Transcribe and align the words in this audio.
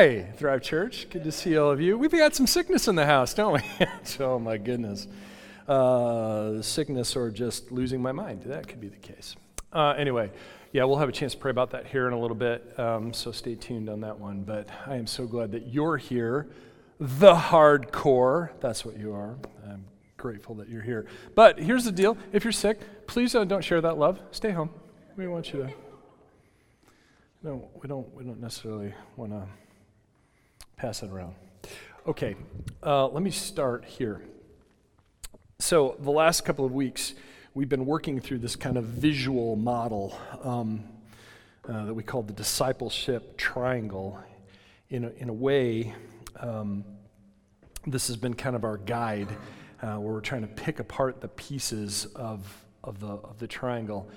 Hi, 0.00 0.22
Thrive 0.38 0.62
Church. 0.62 1.08
Good 1.10 1.24
to 1.24 1.30
see 1.30 1.58
all 1.58 1.70
of 1.70 1.78
you. 1.78 1.98
We've 1.98 2.10
got 2.10 2.34
some 2.34 2.46
sickness 2.46 2.88
in 2.88 2.94
the 2.94 3.04
house, 3.04 3.34
don't 3.34 3.52
we? 3.52 3.86
oh, 4.20 4.38
my 4.38 4.56
goodness. 4.56 5.06
Uh, 5.68 6.62
sickness 6.62 7.14
or 7.16 7.30
just 7.30 7.70
losing 7.70 8.00
my 8.00 8.10
mind. 8.10 8.44
That 8.46 8.66
could 8.66 8.80
be 8.80 8.88
the 8.88 8.96
case. 8.96 9.36
Uh, 9.70 9.90
anyway, 9.98 10.30
yeah, 10.72 10.84
we'll 10.84 10.96
have 10.96 11.10
a 11.10 11.12
chance 11.12 11.34
to 11.34 11.38
pray 11.38 11.50
about 11.50 11.72
that 11.72 11.86
here 11.86 12.06
in 12.06 12.14
a 12.14 12.18
little 12.18 12.34
bit, 12.34 12.80
um, 12.80 13.12
so 13.12 13.30
stay 13.30 13.54
tuned 13.54 13.90
on 13.90 14.00
that 14.00 14.18
one. 14.18 14.42
But 14.42 14.70
I 14.86 14.96
am 14.96 15.06
so 15.06 15.26
glad 15.26 15.52
that 15.52 15.66
you're 15.66 15.98
here. 15.98 16.48
The 16.98 17.34
hardcore, 17.34 18.52
that's 18.58 18.86
what 18.86 18.98
you 18.98 19.12
are. 19.12 19.36
I'm 19.68 19.84
grateful 20.16 20.54
that 20.54 20.70
you're 20.70 20.80
here. 20.80 21.04
But 21.34 21.58
here's 21.58 21.84
the 21.84 21.92
deal 21.92 22.16
if 22.32 22.42
you're 22.42 22.52
sick, 22.52 22.80
please 23.06 23.34
uh, 23.34 23.44
don't 23.44 23.62
share 23.62 23.82
that 23.82 23.98
love. 23.98 24.18
Stay 24.30 24.52
home. 24.52 24.70
We 25.18 25.28
want 25.28 25.52
you 25.52 25.64
to. 25.64 25.70
No, 27.42 27.68
we 27.82 27.86
don't, 27.86 28.10
we 28.14 28.24
don't 28.24 28.40
necessarily 28.40 28.94
want 29.18 29.32
to 29.32 29.46
pass 30.80 31.02
it 31.02 31.10
around. 31.10 31.34
Okay, 32.06 32.36
uh, 32.82 33.06
let 33.08 33.22
me 33.22 33.30
start 33.30 33.84
here. 33.84 34.22
So, 35.58 35.94
the 36.00 36.10
last 36.10 36.46
couple 36.46 36.64
of 36.64 36.72
weeks, 36.72 37.12
we've 37.52 37.68
been 37.68 37.84
working 37.84 38.18
through 38.18 38.38
this 38.38 38.56
kind 38.56 38.78
of 38.78 38.84
visual 38.84 39.56
model 39.56 40.18
um, 40.42 40.84
uh, 41.68 41.84
that 41.84 41.92
we 41.92 42.02
call 42.02 42.22
the 42.22 42.32
discipleship 42.32 43.36
triangle. 43.36 44.18
In 44.88 45.04
a, 45.04 45.10
in 45.18 45.28
a 45.28 45.34
way, 45.34 45.94
um, 46.38 46.82
this 47.86 48.06
has 48.06 48.16
been 48.16 48.32
kind 48.32 48.56
of 48.56 48.64
our 48.64 48.78
guide 48.78 49.28
uh, 49.82 49.96
where 49.96 50.14
we're 50.14 50.22
trying 50.22 50.42
to 50.42 50.48
pick 50.48 50.80
apart 50.80 51.20
the 51.20 51.28
pieces 51.28 52.06
of, 52.14 52.40
of, 52.82 53.00
the, 53.00 53.06
of 53.06 53.38
the 53.38 53.46
triangle 53.46 54.08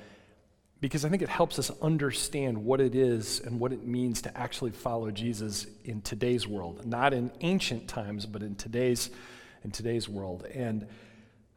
because 0.84 1.06
I 1.06 1.10
think 1.10 1.22
it 1.22 1.30
helps 1.30 1.60
us 1.60 1.72
understand 1.82 2.58
what 2.58 2.82
it 2.82 2.94
is 2.94 3.40
and 3.40 3.58
what 3.58 3.72
it 3.72 3.88
means 3.88 4.22
to 4.24 4.38
actually 4.38 4.72
follow 4.72 5.12
Jesus 5.12 5.66
in 5.86 6.02
today's 6.02 6.46
world, 6.46 6.86
not 6.86 7.14
in 7.14 7.32
ancient 7.40 7.88
times, 7.88 8.26
but 8.26 8.44
in 8.44 8.56
today's 8.56 9.10
in 9.64 9.72
today's 9.72 10.10
world. 10.10 10.46
And 10.54 10.86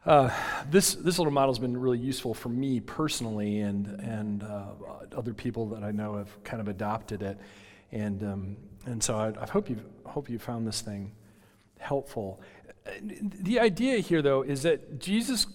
uh, 0.05 0.29
this 0.69 0.95
this 0.95 1.19
little 1.19 1.33
model 1.33 1.51
has 1.51 1.59
been 1.59 1.75
really 1.75 1.97
useful 1.97 2.33
for 2.33 2.47
me 2.47 2.79
personally, 2.79 3.59
and 3.59 3.87
and 3.99 4.43
uh, 4.43 4.67
other 5.13 5.33
people 5.33 5.65
that 5.71 5.83
I 5.83 5.91
know 5.91 6.15
have 6.15 6.41
kind 6.45 6.61
of 6.61 6.69
adopted 6.69 7.21
it, 7.21 7.37
and 7.91 8.23
um, 8.23 8.57
and 8.85 9.03
so 9.03 9.17
I, 9.17 9.33
I 9.41 9.45
hope 9.45 9.69
you 9.69 9.81
hope 10.05 10.29
you 10.29 10.39
found 10.39 10.65
this 10.65 10.79
thing 10.79 11.11
helpful. 11.79 12.39
The 13.01 13.59
idea 13.59 13.97
here, 13.97 14.21
though, 14.21 14.43
is 14.43 14.63
that 14.63 14.99
Jesus 14.99 15.47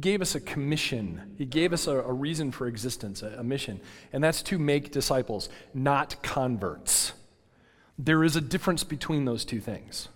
gave 0.00 0.20
us 0.20 0.34
a 0.34 0.40
commission. 0.40 1.34
He 1.36 1.44
gave 1.44 1.72
us 1.72 1.86
a, 1.86 1.98
a 1.98 2.12
reason 2.12 2.50
for 2.50 2.66
existence, 2.66 3.22
a, 3.22 3.28
a 3.38 3.44
mission, 3.44 3.80
and 4.12 4.22
that's 4.22 4.42
to 4.42 4.58
make 4.58 4.90
disciples, 4.90 5.48
not 5.72 6.22
converts. 6.22 7.12
There 7.98 8.24
is 8.24 8.34
a 8.36 8.40
difference 8.40 8.82
between 8.82 9.24
those 9.24 9.44
two 9.44 9.60
things. 9.60 10.08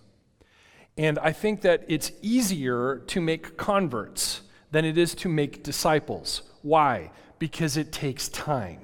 And 0.97 1.17
I 1.19 1.31
think 1.31 1.61
that 1.61 1.85
it's 1.87 2.11
easier 2.21 3.03
to 3.07 3.21
make 3.21 3.55
converts 3.55 4.41
than 4.71 4.83
it 4.83 4.97
is 4.97 5.15
to 5.15 5.29
make 5.29 5.63
disciples. 5.63 6.41
Why? 6.61 7.11
Because 7.39 7.77
it 7.77 7.91
takes 7.93 8.27
time. 8.27 8.81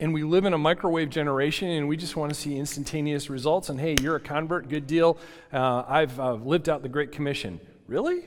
And 0.00 0.12
we 0.12 0.24
live 0.24 0.46
in 0.46 0.52
a 0.52 0.58
microwave 0.58 1.10
generation 1.10 1.68
and 1.68 1.86
we 1.86 1.96
just 1.96 2.16
want 2.16 2.34
to 2.34 2.38
see 2.38 2.56
instantaneous 2.56 3.30
results. 3.30 3.68
And 3.68 3.78
hey, 3.78 3.94
you're 4.02 4.16
a 4.16 4.20
convert, 4.20 4.68
good 4.68 4.88
deal. 4.88 5.16
Uh, 5.52 5.84
I've 5.86 6.18
uh, 6.18 6.34
lived 6.34 6.68
out 6.68 6.82
the 6.82 6.88
Great 6.88 7.12
Commission. 7.12 7.60
Really? 7.86 8.24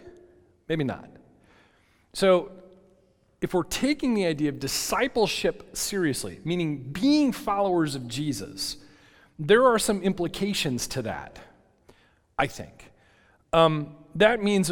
Maybe 0.69 0.85
not. 0.85 1.09
So, 2.15 2.49
if 3.41 3.53
we're 3.53 3.63
taking 3.63 4.13
the 4.13 4.25
idea 4.25 4.47
of 4.47 4.57
discipleship 4.57 5.75
seriously, 5.75 6.39
meaning 6.45 6.77
being 6.77 7.33
followers 7.33 7.93
of 7.93 8.07
Jesus, 8.07 8.77
there 9.37 9.65
are 9.65 9.77
some 9.77 10.01
implications 10.01 10.87
to 10.87 11.01
that, 11.01 11.37
I 12.39 12.47
think. 12.47 12.89
Um, 13.51 13.97
that 14.15 14.41
means, 14.41 14.71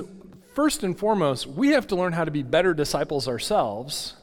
first 0.56 0.84
and 0.84 0.98
foremost, 0.98 1.46
we 1.46 1.72
have 1.72 1.86
to 1.88 1.98
learn 1.98 2.14
how 2.14 2.24
to 2.24 2.32
be 2.32 2.44
better 2.44 2.74
disciples 2.74 3.28
ourselves. 3.28 4.14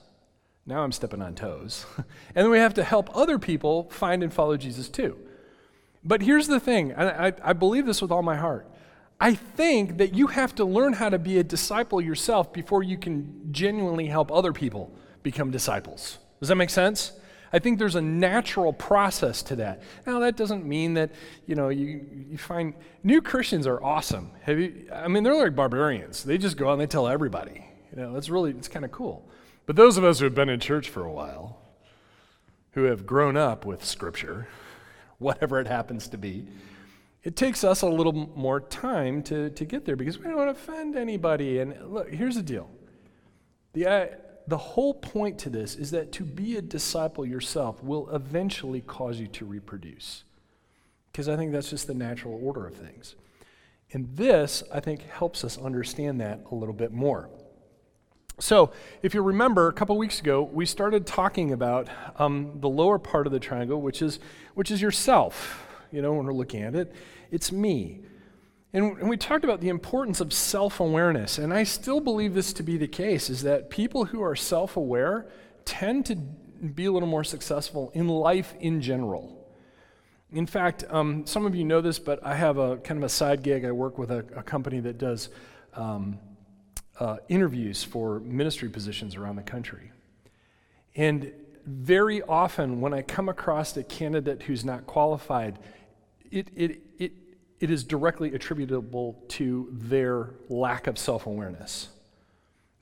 Now 0.65 0.83
I'm 0.83 0.91
stepping 0.91 1.21
on 1.21 1.35
toes. 1.35 1.85
and 1.99 2.07
then 2.35 2.51
we 2.51 2.57
have 2.57 2.73
to 2.75 2.83
help 2.83 3.15
other 3.15 3.39
people 3.39 3.91
find 3.91 4.23
and 4.23 4.33
follow 4.33 4.57
Jesus 4.57 4.89
too. 4.89 5.19
But 6.03 6.23
here's 6.23 6.47
the 6.47 6.59
thing, 6.59 6.95
I, 6.95 7.27
I, 7.29 7.33
I 7.45 7.53
believe 7.53 7.85
this 7.85 8.01
with 8.01 8.11
all 8.13 8.23
my 8.23 8.37
heart. 8.37 8.67
I 9.21 9.35
think 9.35 9.99
that 9.99 10.15
you 10.15 10.29
have 10.29 10.55
to 10.55 10.65
learn 10.65 10.95
how 10.95 11.11
to 11.11 11.19
be 11.19 11.39
a 11.39 11.45
disciple 11.45 12.01
yourself 12.01 12.53
before 12.53 12.83
you 12.83 12.97
can 12.97 13.53
genuinely 13.53 14.07
help 14.07 14.33
other 14.33 14.53
people 14.53 14.91
become 15.23 15.51
disciples. 15.51 16.19
Does 16.41 16.49
that 16.49 16.55
make 16.55 16.71
sense? 16.71 17.13
I 17.53 17.59
think 17.59 17.79
there's 17.79 17.97
a 17.97 18.01
natural 18.01 18.73
process 18.73 19.43
to 19.45 19.57
that. 19.57 19.83
Now, 20.07 20.21
that 20.21 20.37
doesn't 20.37 20.65
mean 20.65 20.95
that, 20.95 21.11
you 21.47 21.55
know, 21.55 21.69
you, 21.69 22.07
you 22.31 22.39
find 22.39 22.75
new 23.03 23.21
Christians 23.21 23.67
are 23.67 23.83
awesome. 23.83 24.31
Have 24.43 24.59
you, 24.59 24.89
I 24.95 25.09
mean, 25.09 25.25
they're 25.25 25.35
like 25.35 25.57
barbarians. 25.57 26.23
They 26.23 26.39
just 26.39 26.57
go 26.57 26.69
out 26.69 26.73
and 26.73 26.81
they 26.81 26.87
tell 26.87 27.09
everybody. 27.09 27.67
You 27.91 28.01
know, 28.01 28.15
that's 28.15 28.31
really, 28.31 28.53
it's 28.53 28.69
kind 28.69 28.85
of 28.85 28.93
cool. 28.93 29.29
But 29.67 29.77
those 29.77 29.97
of 29.97 30.05
us 30.05 30.21
who 30.21 30.25
have 30.25 30.35
been 30.35 30.49
in 30.49 30.61
church 30.61 30.89
for 30.89 31.05
a 31.05 31.13
while, 31.13 31.59
who 32.73 32.85
have 32.85 33.05
grown 33.05 33.37
up 33.37 33.67
with 33.67 33.85
Scripture, 33.85 34.47
whatever 35.19 35.61
it 35.61 35.67
happens 35.67 36.09
to 36.09 36.17
be, 36.17 36.47
it 37.23 37.37
takes 37.37 37.65
us 37.65 37.83
a 37.83 37.87
little 37.87 38.13
more 38.13 38.61
time 38.61 39.23
to, 39.25 39.51
to 39.51 39.65
get 39.65 39.85
there 39.85 39.97
because 39.97 40.19
we 40.19 40.25
don't 40.25 40.37
want 40.37 40.49
to 40.49 40.63
offend 40.63 40.97
anybody. 40.97 41.59
And 41.59 41.93
look, 41.93 42.11
here's 42.11 42.37
the 42.37 42.43
deal. 42.43 42.71
The, 43.75 43.87
uh, 43.87 44.07
the 44.47 44.57
whole 44.57 44.95
point 44.95 45.39
to 45.41 45.51
this 45.51 45.77
is 45.77 45.91
that 45.91 46.13
to 46.13 46.25
be 46.25 46.57
a 46.57 46.63
disciple 46.63 47.27
yourself 47.27 47.83
will 47.83 48.09
eventually 48.11 48.81
cause 48.81 49.21
you 49.21 49.27
to 49.29 49.45
reproduce. 49.45 50.25
Because 51.13 51.29
I 51.29 51.37
think 51.37 51.53
that's 51.53 51.69
just 51.69 51.87
the 51.87 51.95
natural 51.95 52.41
order 52.43 52.67
of 52.67 52.75
things. 52.75 53.17
And 53.93 54.17
this, 54.17 54.63
I 54.73 54.81
think, 54.81 55.07
helps 55.09 55.45
us 55.45 55.59
understand 55.59 56.21
that 56.21 56.41
a 56.51 56.55
little 56.55 56.75
bit 56.75 56.93
more. 56.93 57.29
So, 58.39 58.71
if 59.03 59.13
you 59.13 59.21
remember, 59.21 59.69
a 59.69 59.73
couple 59.73 59.99
weeks 59.99 60.21
ago, 60.21 60.43
we 60.43 60.65
started 60.65 61.07
talking 61.07 61.53
about 61.53 61.89
um, 62.17 62.53
the 62.61 62.69
lower 62.71 62.99
part 62.99 63.27
of 63.27 63.33
the 63.33 63.41
triangle, 63.41 63.83
which 63.83 64.01
is, 64.01 64.19
which 64.55 64.71
is 64.71 64.81
yourself 64.81 65.67
you 65.93 66.03
know, 66.03 66.13
when 66.13 66.27
we're 66.27 66.33
looking 66.33 66.63
at 66.63 66.75
it. 66.75 66.93
It's 67.31 67.53
me. 67.53 68.01
And, 68.73 68.99
and 68.99 69.09
we 69.09 69.17
talked 69.17 69.45
about 69.45 69.61
the 69.61 69.69
importance 69.69 70.21
of 70.21 70.33
self 70.33 70.81
awareness, 70.81 71.39
and 71.39 71.53
I 71.53 71.65
still 71.65 72.01
believe 72.01 72.35
this 72.35 72.53
to 72.55 72.63
be 72.63 72.77
the 72.77 72.89
case 72.89 73.29
is 73.29 73.43
that 73.43 73.71
people 73.71 74.07
who 74.07 74.23
are 74.23 74.37
self 74.37 74.77
aware 74.77 75.27
tend 75.65 76.07
to 76.07 76.17
be 76.17 76.85
a 76.85 76.93
little 76.93 77.09
more 77.09 77.25
successful 77.25 77.91
in 77.95 78.07
life 78.09 78.55
in 78.61 78.81
general. 78.81 79.37
In 80.33 80.47
fact, 80.47 80.85
um, 80.91 81.27
some 81.27 81.47
of 81.47 81.57
you 81.57 81.65
know 81.65 81.81
this, 81.81 81.99
but 81.99 82.25
I 82.25 82.37
have 82.37 82.59
a 82.59 82.77
kind 82.77 82.99
of 82.99 83.05
a 83.05 83.09
side 83.09 83.43
gig. 83.43 83.65
I 83.65 83.73
work 83.73 83.99
with 83.99 84.13
a, 84.13 84.19
a 84.37 84.43
company 84.45 84.79
that 84.81 84.99
does 84.99 85.29
um, 85.75 86.19
uh, 87.01 87.17
interviews 87.29 87.83
for 87.83 88.21
ministry 88.21 88.69
positions 88.69 89.17
around 89.17 89.37
the 89.37 89.43
country. 89.43 89.91
And 90.95 91.33
very 91.67 92.23
often, 92.23 92.81
when 92.81 92.95
I 92.95 93.03
come 93.03 93.29
across 93.29 93.77
a 93.77 93.83
candidate 93.83 94.43
who's 94.43 94.65
not 94.65 94.87
qualified, 94.87 95.59
it, 96.31 96.49
it, 96.55 96.81
it, 96.99 97.13
it 97.61 97.71
is 97.71 97.85
directly 97.85 98.35
attributable 98.35 99.23
to 99.29 99.69
their 99.73 100.31
lack 100.49 100.87
of 100.87 100.99
self 100.99 101.27
awareness. 101.27 101.89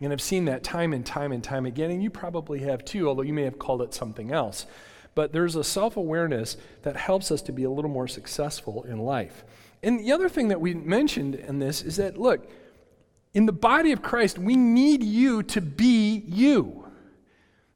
And 0.00 0.12
I've 0.12 0.20
seen 0.20 0.44
that 0.44 0.62
time 0.62 0.92
and 0.92 1.04
time 1.04 1.32
and 1.32 1.42
time 1.42 1.66
again, 1.66 1.90
and 1.90 2.02
you 2.02 2.10
probably 2.10 2.60
have 2.60 2.84
too, 2.84 3.08
although 3.08 3.22
you 3.22 3.32
may 3.32 3.42
have 3.42 3.58
called 3.58 3.82
it 3.82 3.92
something 3.92 4.30
else. 4.30 4.66
But 5.14 5.32
there's 5.32 5.56
a 5.56 5.64
self 5.64 5.96
awareness 5.96 6.56
that 6.82 6.96
helps 6.96 7.32
us 7.32 7.42
to 7.42 7.52
be 7.52 7.64
a 7.64 7.70
little 7.70 7.90
more 7.90 8.06
successful 8.06 8.84
in 8.84 8.98
life. 8.98 9.44
And 9.82 9.98
the 10.00 10.12
other 10.12 10.28
thing 10.28 10.48
that 10.48 10.60
we 10.60 10.74
mentioned 10.74 11.34
in 11.34 11.58
this 11.58 11.82
is 11.82 11.96
that, 11.96 12.18
look, 12.18 12.48
in 13.34 13.46
the 13.46 13.52
body 13.52 13.92
of 13.92 14.02
Christ, 14.02 14.38
we 14.38 14.56
need 14.56 15.02
you 15.02 15.42
to 15.44 15.60
be 15.60 16.22
you. 16.26 16.88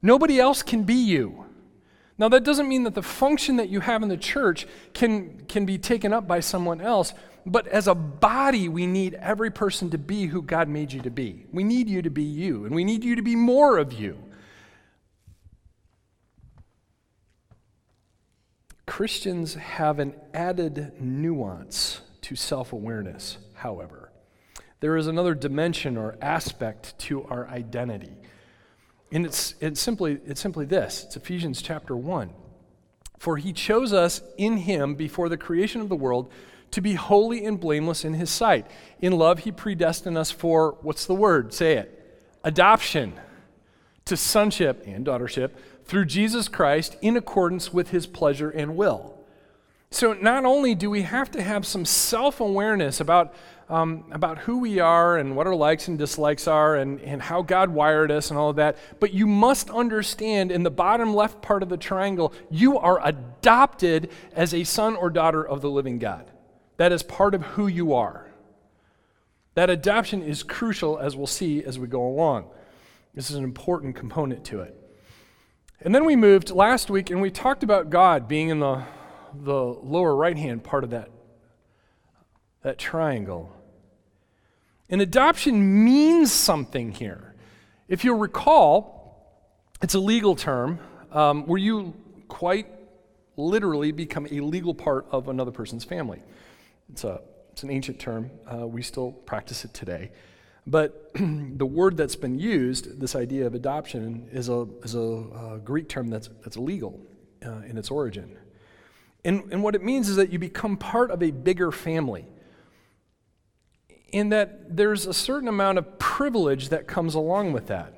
Nobody 0.00 0.38
else 0.41 0.62
can 0.62 0.85
be 0.85 0.94
you. 0.94 1.42
Now, 2.22 2.28
that 2.28 2.44
doesn't 2.44 2.69
mean 2.69 2.84
that 2.84 2.94
the 2.94 3.02
function 3.02 3.56
that 3.56 3.69
you 3.69 3.80
have 3.80 4.00
in 4.04 4.08
the 4.08 4.16
church 4.16 4.69
can, 4.94 5.44
can 5.48 5.66
be 5.66 5.76
taken 5.76 6.12
up 6.12 6.28
by 6.28 6.38
someone 6.38 6.80
else, 6.80 7.14
but 7.44 7.66
as 7.66 7.88
a 7.88 7.96
body, 7.96 8.69
we 8.69 8.86
need 8.86 9.14
every 9.14 9.50
person 9.50 9.90
to 9.90 9.98
be 9.98 10.26
who 10.26 10.40
God 10.40 10.69
made 10.69 10.92
you 10.92 11.00
to 11.00 11.10
be. 11.10 11.46
We 11.52 11.64
need 11.64 11.88
you 11.88 12.00
to 12.00 12.10
be 12.10 12.22
you, 12.22 12.64
and 12.64 12.76
we 12.76 12.84
need 12.84 13.02
you 13.02 13.16
to 13.16 13.22
be 13.22 13.34
more 13.34 13.76
of 13.76 13.92
you. 13.92 14.22
Christians 18.86 19.54
have 19.54 19.98
an 19.98 20.14
added 20.32 20.92
nuance 21.00 22.02
to 22.20 22.36
self 22.36 22.72
awareness, 22.72 23.38
however. 23.54 24.12
There 24.78 24.96
is 24.96 25.08
another 25.08 25.34
dimension 25.34 25.96
or 25.96 26.16
aspect 26.22 26.96
to 27.00 27.24
our 27.24 27.48
identity. 27.48 28.14
And 29.12 29.26
it's, 29.26 29.55
it's, 29.61 29.81
simply, 29.81 30.19
it's 30.26 30.41
simply 30.41 30.64
this 30.64 31.05
it's 31.05 31.17
Ephesians 31.17 31.62
chapter 31.62 31.94
1. 31.94 32.31
For 33.19 33.37
he 33.37 33.53
chose 33.53 33.93
us 33.93 34.23
in 34.37 34.56
him 34.56 34.97
before 34.97 35.29
the 35.29 35.37
creation 35.37 35.81
of 35.81 35.88
the 35.88 35.94
world 35.94 36.32
to 36.73 36.81
be 36.81 36.94
holy 36.94 37.44
and 37.44 37.61
blameless 37.61 38.05
in 38.05 38.14
his 38.14 38.31
sight. 38.31 38.67
In 39.00 39.12
love, 39.12 39.41
he 39.41 39.53
predestined 39.53 40.19
us 40.19 40.31
for, 40.31 40.79
what's 40.81 41.06
the 41.06 41.14
word? 41.14 41.53
Say 41.53 41.76
it. 41.76 41.99
Adoption 42.43 43.12
to 44.06 44.17
sonship 44.17 44.82
and 44.87 45.06
daughtership 45.06 45.50
through 45.85 46.06
Jesus 46.06 46.49
Christ 46.49 46.97
in 47.03 47.17
accordance 47.17 47.73
with 47.73 47.91
his 47.91 48.06
pleasure 48.06 48.50
and 48.50 48.75
will. 48.76 49.21
So, 49.93 50.15
not 50.15 50.47
only 50.47 50.75
do 50.75 50.89
we 50.89 51.03
have 51.03 51.31
to 51.33 51.43
have 51.43 51.67
some 51.67 51.85
self 51.85 52.41
awareness 52.41 52.99
about, 52.99 53.35
um, 53.69 54.05
about 54.11 54.39
who 54.39 54.59
we 54.59 54.81
are 54.81 55.19
and 55.19 55.37
what 55.37 55.47
our 55.47 55.55
likes 55.55 55.87
and 55.87 55.99
dislikes 55.99 56.49
are 56.49 56.77
and, 56.77 56.99
and 57.03 57.21
how 57.21 57.43
God 57.43 57.69
wired 57.69 58.11
us 58.11 58.31
and 58.31 58.39
all 58.39 58.49
of 58.49 58.56
that, 58.56 58.79
but 59.00 59.12
you 59.12 59.27
must 59.27 59.69
understand 59.69 60.50
in 60.50 60.62
the 60.62 60.71
bottom 60.71 61.15
left 61.15 61.43
part 61.43 61.62
of 61.62 61.69
the 61.69 61.77
triangle, 61.77 62.33
you 62.50 62.79
are 62.79 63.06
adopted 63.06 64.11
as 64.35 64.55
a 64.55 64.65
son 64.65 64.97
or 64.97 65.11
daughter 65.11 65.47
of 65.47 65.61
the 65.61 65.71
living 65.71 65.99
God. 65.99 66.31
That 66.79 66.91
is 66.91 67.03
part 67.03 67.35
of 67.35 67.43
who 67.43 67.67
you 67.67 67.93
are. 67.93 68.33
That 69.56 69.69
adoption 69.69 70.23
is 70.23 70.43
crucial, 70.43 70.99
as 70.99 71.15
we'll 71.15 71.27
see 71.27 71.62
as 71.62 71.79
we 71.79 71.87
go 71.87 72.03
along. 72.03 72.47
This 73.15 73.31
is 73.31 73.37
an 73.37 73.44
important 73.44 73.94
component 73.94 74.43
to 74.47 74.62
it. 74.62 74.75
And 75.83 75.94
then 75.94 76.06
we 76.06 76.17
moved 76.17 76.50
last 76.50 76.89
week 76.89 77.11
and 77.11 77.21
we 77.21 77.31
talked 77.31 77.62
about 77.62 77.91
God 77.91 78.27
being 78.27 78.49
in 78.49 78.61
the 78.61 78.85
the 79.34 79.55
lower 79.55 80.14
right 80.14 80.37
hand 80.37 80.64
part 80.64 80.84
of 80.84 80.90
that, 80.90 81.11
that 82.62 82.79
triangle. 82.79 83.52
And 84.88 85.00
adoption 85.00 85.84
means 85.84 86.32
something 86.32 86.93
here. 86.93 87.34
If 87.88 88.05
you'll 88.05 88.19
recall, 88.19 89.02
it's 89.82 89.94
a 89.94 90.00
legal 90.00 90.37
term 90.37 90.79
um, 91.11 91.46
where 91.46 91.58
you 91.58 91.94
quite 92.29 92.67
literally 93.37 93.93
become 93.93 94.26
a 94.31 94.40
legal 94.40 94.75
part 94.75 95.06
of 95.11 95.29
another 95.29 95.50
person's 95.50 95.84
family. 95.84 96.23
It's, 96.90 97.05
a, 97.05 97.20
it's 97.52 97.62
an 97.62 97.70
ancient 97.70 97.99
term. 97.99 98.31
Uh, 98.46 98.67
we 98.67 98.82
still 98.82 99.12
practice 99.12 99.64
it 99.64 99.73
today. 99.75 100.11
But 100.67 101.12
the 101.14 101.67
word 101.67 101.96
that's 101.96 102.17
been 102.17 102.38
used, 102.38 103.00
this 103.00 103.17
idea 103.17 103.46
of 103.46 103.55
adoption, 103.55 104.29
is 104.32 104.49
a, 104.49 104.67
is 104.82 104.94
a, 104.94 105.00
a 105.00 105.61
Greek 105.62 105.88
term 105.88 106.08
that's, 106.08 106.29
that's 106.43 106.56
legal 106.56 107.00
uh, 107.44 107.62
in 107.67 107.76
its 107.76 107.90
origin. 107.90 108.37
And, 109.24 109.52
and 109.52 109.62
what 109.62 109.74
it 109.74 109.82
means 109.82 110.08
is 110.08 110.16
that 110.16 110.32
you 110.32 110.38
become 110.38 110.76
part 110.76 111.10
of 111.10 111.22
a 111.22 111.30
bigger 111.30 111.70
family. 111.70 112.26
In 114.10 114.30
that 114.30 114.76
there's 114.76 115.06
a 115.06 115.14
certain 115.14 115.48
amount 115.48 115.78
of 115.78 115.98
privilege 115.98 116.69
that 116.70 116.86
comes 116.86 117.14
along 117.14 117.52
with 117.52 117.69
that. 117.69 117.94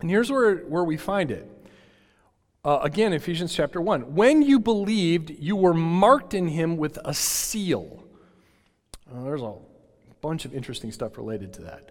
And 0.00 0.10
here's 0.10 0.30
where, 0.30 0.56
where 0.56 0.84
we 0.84 0.96
find 0.96 1.30
it. 1.30 1.50
Uh, 2.64 2.80
again, 2.82 3.12
Ephesians 3.12 3.54
chapter 3.54 3.80
1. 3.80 4.14
When 4.14 4.42
you 4.42 4.58
believed, 4.58 5.30
you 5.30 5.56
were 5.56 5.74
marked 5.74 6.34
in 6.34 6.48
him 6.48 6.76
with 6.76 6.98
a 7.04 7.14
seal. 7.14 8.04
There's 9.12 9.42
a 9.42 9.54
bunch 10.20 10.44
of 10.44 10.54
interesting 10.54 10.90
stuff 10.90 11.16
related 11.16 11.52
to 11.54 11.62
that. 11.62 11.90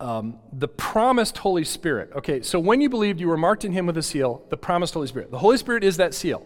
Um, 0.00 0.38
the 0.52 0.66
promised 0.66 1.38
Holy 1.38 1.64
Spirit. 1.64 2.10
Okay, 2.16 2.42
so 2.42 2.58
when 2.58 2.80
you 2.80 2.88
believed, 2.88 3.20
you 3.20 3.28
were 3.28 3.36
marked 3.36 3.64
in 3.64 3.72
him 3.72 3.86
with 3.86 3.96
a 3.96 4.02
seal, 4.02 4.44
the 4.50 4.56
promised 4.56 4.94
Holy 4.94 5.06
Spirit. 5.06 5.30
The 5.30 5.38
Holy 5.38 5.56
Spirit 5.56 5.84
is 5.84 5.98
that 5.98 6.14
seal 6.14 6.44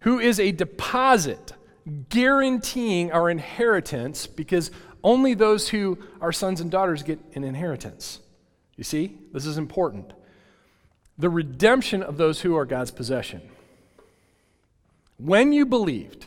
who 0.00 0.18
is 0.18 0.38
a 0.38 0.52
deposit 0.52 1.52
guaranteeing 2.08 3.12
our 3.12 3.30
inheritance 3.30 4.26
because 4.26 4.70
only 5.02 5.34
those 5.34 5.68
who 5.68 5.98
are 6.20 6.32
sons 6.32 6.60
and 6.60 6.70
daughters 6.70 7.02
get 7.02 7.18
an 7.34 7.44
inheritance. 7.44 8.20
You 8.76 8.84
see, 8.84 9.18
this 9.32 9.46
is 9.46 9.58
important. 9.58 10.12
The 11.18 11.30
redemption 11.30 12.02
of 12.02 12.16
those 12.16 12.40
who 12.42 12.56
are 12.56 12.64
God's 12.64 12.90
possession. 12.90 13.42
When 15.16 15.52
you 15.52 15.66
believed, 15.66 16.26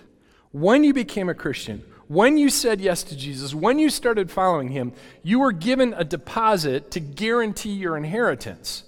when 0.51 0.83
you 0.83 0.93
became 0.93 1.29
a 1.29 1.33
Christian, 1.33 1.83
when 2.07 2.37
you 2.37 2.49
said 2.49 2.81
yes 2.81 3.03
to 3.03 3.15
Jesus, 3.15 3.55
when 3.55 3.79
you 3.79 3.89
started 3.89 4.29
following 4.29 4.69
him, 4.69 4.91
you 5.23 5.39
were 5.39 5.53
given 5.53 5.93
a 5.95 6.03
deposit 6.03 6.91
to 6.91 6.99
guarantee 6.99 7.71
your 7.71 7.95
inheritance. 7.95 8.83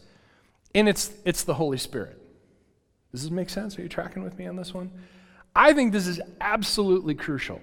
And 0.76 0.90
it's, 0.90 1.14
it's 1.24 1.44
the 1.44 1.54
Holy 1.54 1.78
Spirit. 1.78 2.20
Does 3.14 3.22
this 3.22 3.32
make 3.32 3.50
sense? 3.50 3.78
Are 3.78 3.84
you 3.84 3.88
tracking 3.88 4.24
with 4.24 4.38
me 4.38 4.48
on 4.48 4.56
this 4.56 4.74
one? 4.74 4.92
I 5.56 5.74
think 5.74 5.94
this 5.94 6.08
is 6.08 6.20
absolutely 6.42 7.14
crucial. 7.14 7.62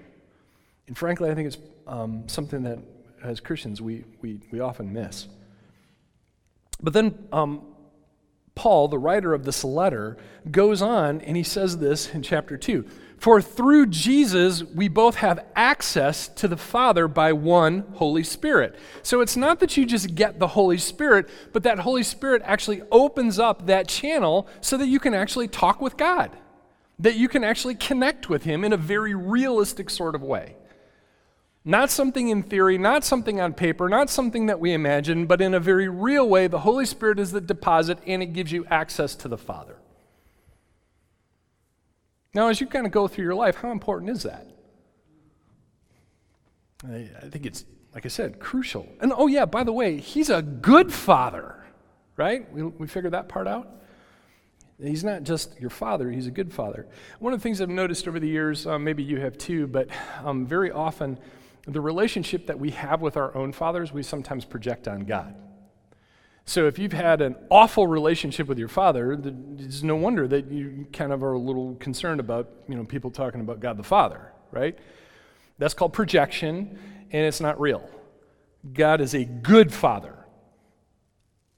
And 0.87 0.97
frankly, 0.97 1.29
I 1.29 1.35
think 1.35 1.49
it's 1.49 1.59
um, 1.89 2.29
something 2.29 2.63
that 2.63 2.79
as 3.23 3.41
Christians 3.41 3.83
we, 3.83 4.05
we, 4.23 4.41
we 4.53 4.61
often 4.61 4.93
miss. 4.93 5.27
But 6.81 6.93
then 6.93 7.19
um, 7.33 7.63
Paul, 8.55 8.89
the 8.89 8.99
writer 8.99 9.35
of 9.35 9.45
this 9.45 9.65
letter, 9.65 10.17
goes 10.51 10.83
on 10.83 11.21
and 11.21 11.37
he 11.37 11.43
says 11.43 11.79
this 11.79 12.15
in 12.15 12.23
chapter 12.23 12.57
2 12.57 12.87
For 13.21 13.43
through 13.43 13.89
Jesus 13.89 14.65
we 14.65 14.89
both 14.89 15.17
have 15.17 15.45
access 15.55 16.27
to 16.29 16.49
the 16.49 16.57
Father 16.57 17.07
by 17.07 17.35
one 17.35 17.85
Holy 17.97 18.25
Spirit. 18.25 18.77
So 19.03 19.21
it's 19.21 19.37
not 19.37 19.61
that 19.61 19.77
you 19.77 19.85
just 19.85 20.15
get 20.15 20.39
the 20.39 20.49
Holy 20.49 20.79
Spirit, 20.79 21.29
but 21.53 21.63
that 21.65 21.81
Holy 21.81 22.03
Spirit 22.03 22.41
actually 22.47 22.81
opens 22.91 23.39
up 23.39 23.67
that 23.67 23.89
channel 23.89 24.49
so 24.63 24.79
that 24.79 24.87
you 24.87 24.99
can 24.99 25.13
actually 25.13 25.49
talk 25.49 25.83
with 25.83 25.99
God, 25.99 26.35
that 26.99 27.17
you 27.17 27.29
can 27.29 27.45
actually 27.45 27.75
connect 27.75 28.31
with 28.31 28.45
Him 28.45 28.65
in 28.65 28.73
a 28.73 28.79
very 28.79 29.15
realistic 29.15 29.91
sort 29.91 30.15
of 30.15 30.23
way. 30.23 30.57
Not 31.63 31.91
something 31.91 32.31
in 32.31 32.43
theory, 32.43 32.79
not 32.79 33.05
something 33.05 33.39
on 33.39 33.53
paper, 33.53 33.91
not 33.91 34.09
something 34.09 34.47
that 34.47 34.61
we 34.61 34.73
imagine, 34.73 35.27
but 35.27 35.43
in 35.43 35.53
a 35.53 35.61
very 35.61 35.91
real 35.91 36.27
way, 36.27 36.47
the 36.47 36.61
Holy 36.61 36.87
Spirit 36.87 37.21
is 37.21 37.33
the 37.33 37.43
deposit 37.43 37.99
and 38.07 38.23
it 38.23 38.33
gives 38.33 38.51
you 38.51 38.65
access 38.71 39.15
to 39.17 39.29
the 39.29 39.37
Father. 39.37 39.77
Now, 42.35 42.49
as 42.49 42.61
you 42.61 42.67
kind 42.67 42.87
of 42.87 42.93
go 42.93 43.09
through 43.09 43.25
your 43.25 43.35
life, 43.35 43.57
how 43.57 43.71
important 43.73 44.11
is 44.11 44.23
that? 44.23 44.47
I, 46.89 47.09
I 47.23 47.29
think 47.29 47.47
it's, 47.47 47.65
like 47.95 48.07
I 48.07 48.09
said, 48.09 48.39
crucial. 48.39 48.89
And 49.01 49.13
oh, 49.15 49.27
yeah, 49.27 49.45
by 49.45 49.65
the 49.65 49.73
way, 49.73 49.99
He's 49.99 50.31
a 50.31 50.43
good 50.43 50.93
Father, 50.93 51.65
right? 52.17 52.51
We, 52.53 52.63
we 52.63 52.87
figured 52.87 53.13
that 53.13 53.29
part 53.29 53.49
out? 53.49 53.81
He's 54.83 55.05
not 55.05 55.25
just 55.25 55.61
your 55.61 55.71
father, 55.71 56.11
he's 56.11 56.27
a 56.27 56.31
good 56.31 56.53
father. 56.53 56.87
One 57.19 57.35
of 57.35 57.39
the 57.39 57.43
things 57.43 57.61
I've 57.61 57.69
noticed 57.69 58.09
over 58.09 58.19
the 58.19 58.29
years, 58.29 58.67
um, 58.67 58.83
maybe 58.83 59.03
you 59.03 59.21
have 59.21 59.37
too, 59.37 59.67
but 59.67 59.89
um, 60.25 60.47
very 60.47 60.73
often 60.73 61.19
the 61.67 61.81
relationship 61.81 62.47
that 62.47 62.59
we 62.59 62.71
have 62.71 63.03
with 63.03 63.17
our 63.17 63.35
own 63.37 63.53
fathers, 63.53 63.93
we 63.93 64.03
sometimes 64.03 64.45
project 64.47 64.89
on 64.89 65.01
God. 65.05 65.35
So 66.51 66.67
if 66.67 66.81
you've 66.81 66.93
had 66.93 67.23
an 67.23 67.37
awful 67.49 67.87
relationship 67.87 68.49
with 68.49 68.59
your 68.59 68.67
father, 68.67 69.13
it's 69.57 69.85
no 69.85 69.95
wonder 69.95 70.27
that 70.27 70.51
you 70.51 70.89
kind 70.93 71.13
of 71.13 71.23
are 71.23 71.35
a 71.35 71.39
little 71.39 71.77
concerned 71.77 72.19
about, 72.19 72.49
you 72.69 72.75
know, 72.75 72.83
people 72.83 73.13
talking 73.13 73.41
about 73.41 73.61
God 73.61 73.77
the 73.77 73.85
Father, 73.85 74.33
right? 74.51 74.77
That's 75.59 75.75
called 75.75 75.93
projection, 75.93 76.77
and 77.13 77.25
it's 77.25 77.41
not 77.41 77.61
real. 77.61 77.89
God 78.73 79.01
is 79.01 79.15
a 79.15 79.25
good 79.25 79.73
father. 79.73 80.27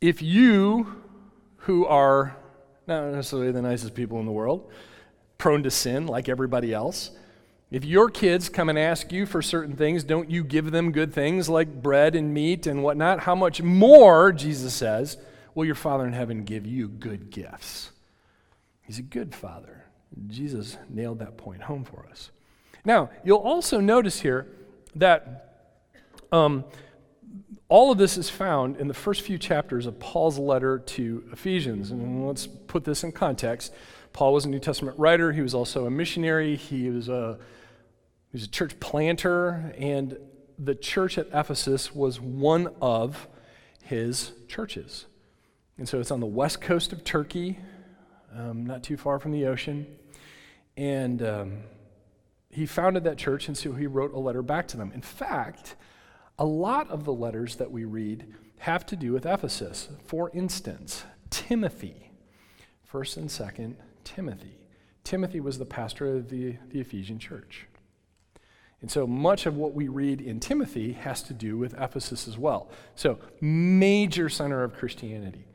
If 0.03 0.21
you, 0.21 1.03
who 1.57 1.87
are 1.87 2.37
not 2.87 3.13
necessarily 3.13 3.51
the 3.51 3.63
nicest 3.63 3.95
people 3.95 4.21
in 4.21 4.27
the 4.27 4.33
world, 4.33 4.71
prone 5.39 5.63
to 5.63 5.71
sin 5.71 6.07
like 6.07 6.29
everybody 6.29 6.75
else, 6.75 7.13
if 7.73 7.87
your 7.87 8.11
kids 8.11 8.51
come 8.51 8.69
and 8.69 8.79
ask 8.79 9.11
you 9.13 9.25
for 9.25 9.41
certain 9.41 9.77
things, 9.77 10.05
don't 10.05 10.31
you 10.31 10.45
give 10.45 10.71
them 10.71 10.93
good 10.93 11.15
things 11.15 11.49
like 11.49 11.83
bread 11.83 12.15
and 12.15 12.35
meat 12.35 12.67
and 12.67 12.83
whatnot? 12.83 13.21
How 13.21 13.35
much 13.35 13.63
more, 13.63 14.31
Jesus 14.31 14.75
says, 14.75 15.17
will 15.55 15.65
your 15.65 15.75
Father 15.75 16.07
in 16.07 16.13
heaven 16.13 16.45
give 16.45 16.67
you 16.67 16.87
good 16.87 17.31
gifts? 17.31 17.91
He's 18.83 18.99
a 18.99 19.03
good 19.03 19.35
Father. 19.35 19.85
Jesus 20.29 20.77
nailed 20.91 21.21
that 21.21 21.39
point 21.39 21.63
home 21.63 21.83
for 21.83 22.07
us. 22.11 22.31
Now, 22.85 23.09
you'll 23.25 23.39
also 23.39 23.81
notice 23.81 24.21
here 24.21 24.49
that 24.97 25.71
um, 26.31 26.65
all 27.71 27.91
of 27.91 27.97
this 27.97 28.19
is 28.19 28.29
found 28.29 28.77
in 28.77 28.87
the 28.87 28.93
first 28.93 29.23
few 29.23 29.39
chapters 29.39 29.87
of 29.87 29.99
Paul's 29.99 30.39
letter 30.39 30.79
to 30.79 31.25
Ephesians. 31.33 31.91
And 31.91 32.27
let's 32.27 32.47
put 32.47 32.85
this 32.85 33.03
in 33.03 33.13
context. 33.13 33.73
Paul 34.13 34.35
was 34.35 34.45
a 34.45 34.51
New 34.51 34.59
Testament 34.59 34.99
writer, 34.99 35.33
he 35.33 35.41
was 35.41 35.55
also 35.55 35.87
a 35.87 35.91
missionary, 35.91 36.55
he 36.55 36.91
was 36.91 37.09
a 37.09 37.39
he 38.33 38.37
was 38.37 38.45
a 38.45 38.49
church 38.49 38.81
planter, 38.81 39.75
and 39.77 40.17
the 40.59 40.75
church 40.75 41.19
at 41.19 41.29
Ephesus 41.35 41.95
was 41.95 42.19
one 42.19 42.75
of 42.81 43.29
his 43.83 44.33
churches. 44.49 45.05
And 45.77 45.87
so 45.87 46.01
it's 46.01 46.11
on 46.11 46.21
the 46.21 46.27
west 46.27 46.63
coast 46.63 46.95
of 46.95 47.05
Turkey, 47.05 47.59
um, 48.35 48.65
not 48.65 48.83
too 48.83 48.97
far 48.97 49.19
from 49.19 49.33
the 49.33 49.45
ocean. 49.45 49.87
And 50.79 51.23
um, 51.23 51.59
he 52.49 52.65
founded 52.65 53.05
that 53.05 53.19
church, 53.19 53.49
and 53.49 53.57
so 53.57 53.73
he 53.73 53.87
wrote 53.87 54.15
a 54.15 54.19
letter 54.19 54.41
back 54.41 54.67
to 54.69 54.79
them. 54.79 54.93
In 54.95 55.03
fact, 55.03 55.77
a 56.39 56.47
lot 56.47 56.89
of 56.89 57.05
the 57.05 57.13
letters 57.13 57.57
that 57.57 57.71
we 57.71 57.85
read 57.85 58.33
have 58.61 58.87
to 58.87 58.97
do 58.97 59.13
with 59.13 59.27
Ephesus. 59.27 59.91
For 60.07 60.31
instance, 60.33 61.05
Timothy, 61.29 62.13
1st 62.91 63.17
and 63.19 63.29
2nd 63.29 63.75
Timothy. 64.05 64.57
Timothy 65.05 65.41
was 65.41 65.59
the 65.59 65.67
pastor 65.67 66.17
of 66.17 66.31
the, 66.31 66.57
the 66.71 66.81
Ephesian 66.81 67.19
church. 67.19 67.67
And 68.83 68.91
so 68.91 69.07
much 69.07 69.47
of 69.47 69.57
what 69.57 69.75
we 69.75 69.89
read 69.89 70.21
in 70.21 70.41
Timothy 70.41 70.93
has 70.93 71.23
to 71.25 71.33
do 71.33 71.57
with 71.57 71.73
Ephesus 71.81 72.27
as 72.27 72.37
well. 72.37 72.69
So, 72.97 73.19
major 73.41 74.29
center 74.29 74.65
of 74.65 74.75
Christianity. 74.75 75.47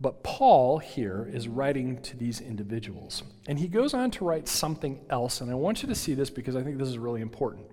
But 0.00 0.24
Paul 0.24 0.78
here 0.78 1.30
is 1.32 1.46
writing 1.46 2.02
to 2.02 2.16
these 2.16 2.40
individuals. 2.40 3.22
And 3.46 3.58
he 3.58 3.68
goes 3.68 3.94
on 3.94 4.10
to 4.12 4.24
write 4.24 4.48
something 4.48 5.00
else. 5.08 5.40
And 5.40 5.50
I 5.50 5.54
want 5.54 5.82
you 5.82 5.88
to 5.88 5.94
see 5.94 6.14
this 6.14 6.28
because 6.28 6.56
I 6.56 6.62
think 6.62 6.76
this 6.76 6.88
is 6.88 6.98
really 6.98 7.20
important. 7.20 7.66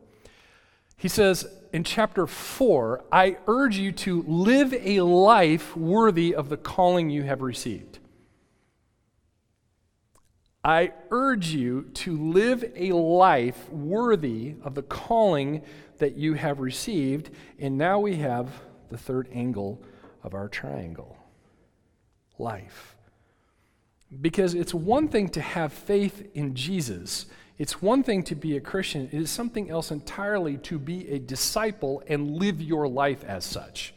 He 0.96 1.08
says 1.08 1.48
in 1.74 1.84
chapter 1.84 2.28
4, 2.28 3.06
I 3.12 3.38
urge 3.48 3.78
you 3.78 3.92
to 3.94 4.22
live 4.28 4.72
a 4.74 5.02
life 5.02 5.76
worthy 5.76 6.36
of 6.36 6.50
the 6.50 6.58
calling 6.58 7.10
you 7.10 7.24
have 7.24 7.42
received. 7.42 7.98
I 10.64 10.92
urge 11.10 11.48
you 11.48 11.84
to 11.96 12.32
live 12.32 12.64
a 12.76 12.92
life 12.92 13.70
worthy 13.72 14.56
of 14.64 14.76
the 14.76 14.84
calling 14.84 15.64
that 15.98 16.16
you 16.18 16.36
have 16.36 16.60
received. 16.60 17.32
And 17.58 17.78
now 17.78 18.00
we 18.00 18.18
have 18.18 18.50
the 18.90 18.98
third 18.98 19.28
angle 19.34 19.82
of 20.24 20.34
our 20.34 20.48
triangle 20.48 21.18
life. 22.38 22.96
Because 24.20 24.54
it's 24.54 24.74
one 24.74 25.08
thing 25.08 25.30
to 25.30 25.42
have 25.42 25.72
faith 25.72 26.30
in 26.34 26.54
Jesus, 26.54 27.28
it's 27.58 27.82
one 27.82 28.04
thing 28.04 28.24
to 28.24 28.36
be 28.36 28.58
a 28.58 28.62
Christian, 28.62 29.10
it 29.12 29.14
is 29.14 29.32
something 29.32 29.70
else 29.70 29.90
entirely 29.90 30.58
to 30.58 30.78
be 30.78 31.08
a 31.10 31.18
disciple 31.18 32.04
and 32.08 32.38
live 32.38 32.62
your 32.62 32.88
life 32.88 33.24
as 33.24 33.46
such. 33.46 33.94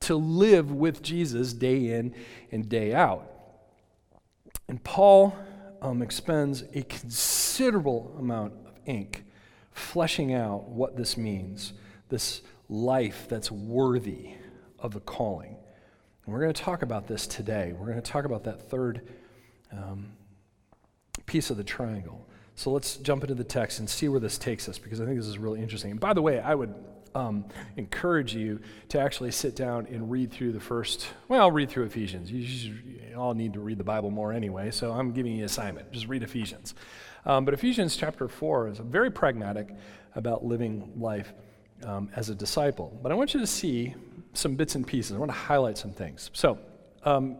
To 0.00 0.16
live 0.16 0.70
with 0.70 1.02
Jesus 1.02 1.52
day 1.52 1.94
in 1.94 2.14
and 2.52 2.68
day 2.68 2.94
out. 2.94 3.35
And 4.68 4.82
Paul 4.82 5.36
um, 5.80 6.02
expends 6.02 6.64
a 6.74 6.82
considerable 6.82 8.14
amount 8.18 8.54
of 8.66 8.72
ink 8.86 9.24
fleshing 9.72 10.32
out 10.32 10.68
what 10.68 10.96
this 10.96 11.16
means 11.16 11.72
this 12.08 12.42
life 12.68 13.26
that's 13.28 13.50
worthy 13.50 14.34
of 14.78 14.94
the 14.94 15.00
calling. 15.00 15.56
And 16.24 16.34
we're 16.34 16.40
going 16.40 16.52
to 16.52 16.62
talk 16.62 16.82
about 16.82 17.06
this 17.06 17.26
today. 17.26 17.72
We're 17.72 17.86
going 17.86 18.00
to 18.00 18.10
talk 18.10 18.24
about 18.24 18.44
that 18.44 18.70
third 18.70 19.08
um, 19.72 20.12
piece 21.26 21.50
of 21.50 21.56
the 21.56 21.64
triangle. 21.64 22.26
So 22.54 22.70
let's 22.70 22.96
jump 22.96 23.22
into 23.22 23.34
the 23.34 23.44
text 23.44 23.80
and 23.80 23.88
see 23.88 24.08
where 24.08 24.20
this 24.20 24.38
takes 24.38 24.68
us 24.68 24.78
because 24.78 25.00
I 25.00 25.04
think 25.04 25.18
this 25.18 25.26
is 25.26 25.38
really 25.38 25.60
interesting. 25.60 25.90
And 25.90 26.00
by 26.00 26.14
the 26.14 26.22
way, 26.22 26.40
I 26.40 26.54
would 26.54 26.74
um, 27.16 27.46
encourage 27.76 28.34
you 28.34 28.60
to 28.90 29.00
actually 29.00 29.30
sit 29.30 29.56
down 29.56 29.86
and 29.86 30.10
read 30.10 30.30
through 30.30 30.52
the 30.52 30.60
first, 30.60 31.08
well, 31.28 31.40
I'll 31.40 31.50
read 31.50 31.70
through 31.70 31.84
Ephesians. 31.84 32.30
You, 32.30 32.40
you 32.40 33.16
all 33.16 33.32
need 33.32 33.54
to 33.54 33.60
read 33.60 33.78
the 33.78 33.84
Bible 33.84 34.10
more 34.10 34.32
anyway, 34.32 34.70
so 34.70 34.92
I'm 34.92 35.12
giving 35.12 35.32
you 35.32 35.38
an 35.38 35.44
assignment. 35.44 35.90
Just 35.92 36.08
read 36.08 36.22
Ephesians. 36.22 36.74
Um, 37.24 37.44
but 37.44 37.54
Ephesians 37.54 37.96
chapter 37.96 38.28
4 38.28 38.68
is 38.68 38.78
very 38.78 39.10
pragmatic 39.10 39.70
about 40.14 40.44
living 40.44 40.92
life 40.96 41.32
um, 41.84 42.10
as 42.14 42.28
a 42.28 42.34
disciple. 42.34 42.98
But 43.02 43.12
I 43.12 43.14
want 43.14 43.32
you 43.32 43.40
to 43.40 43.46
see 43.46 43.94
some 44.34 44.54
bits 44.54 44.74
and 44.74 44.86
pieces. 44.86 45.16
I 45.16 45.18
want 45.18 45.30
to 45.30 45.36
highlight 45.36 45.78
some 45.78 45.92
things. 45.92 46.30
So, 46.34 46.58
um, 47.02 47.38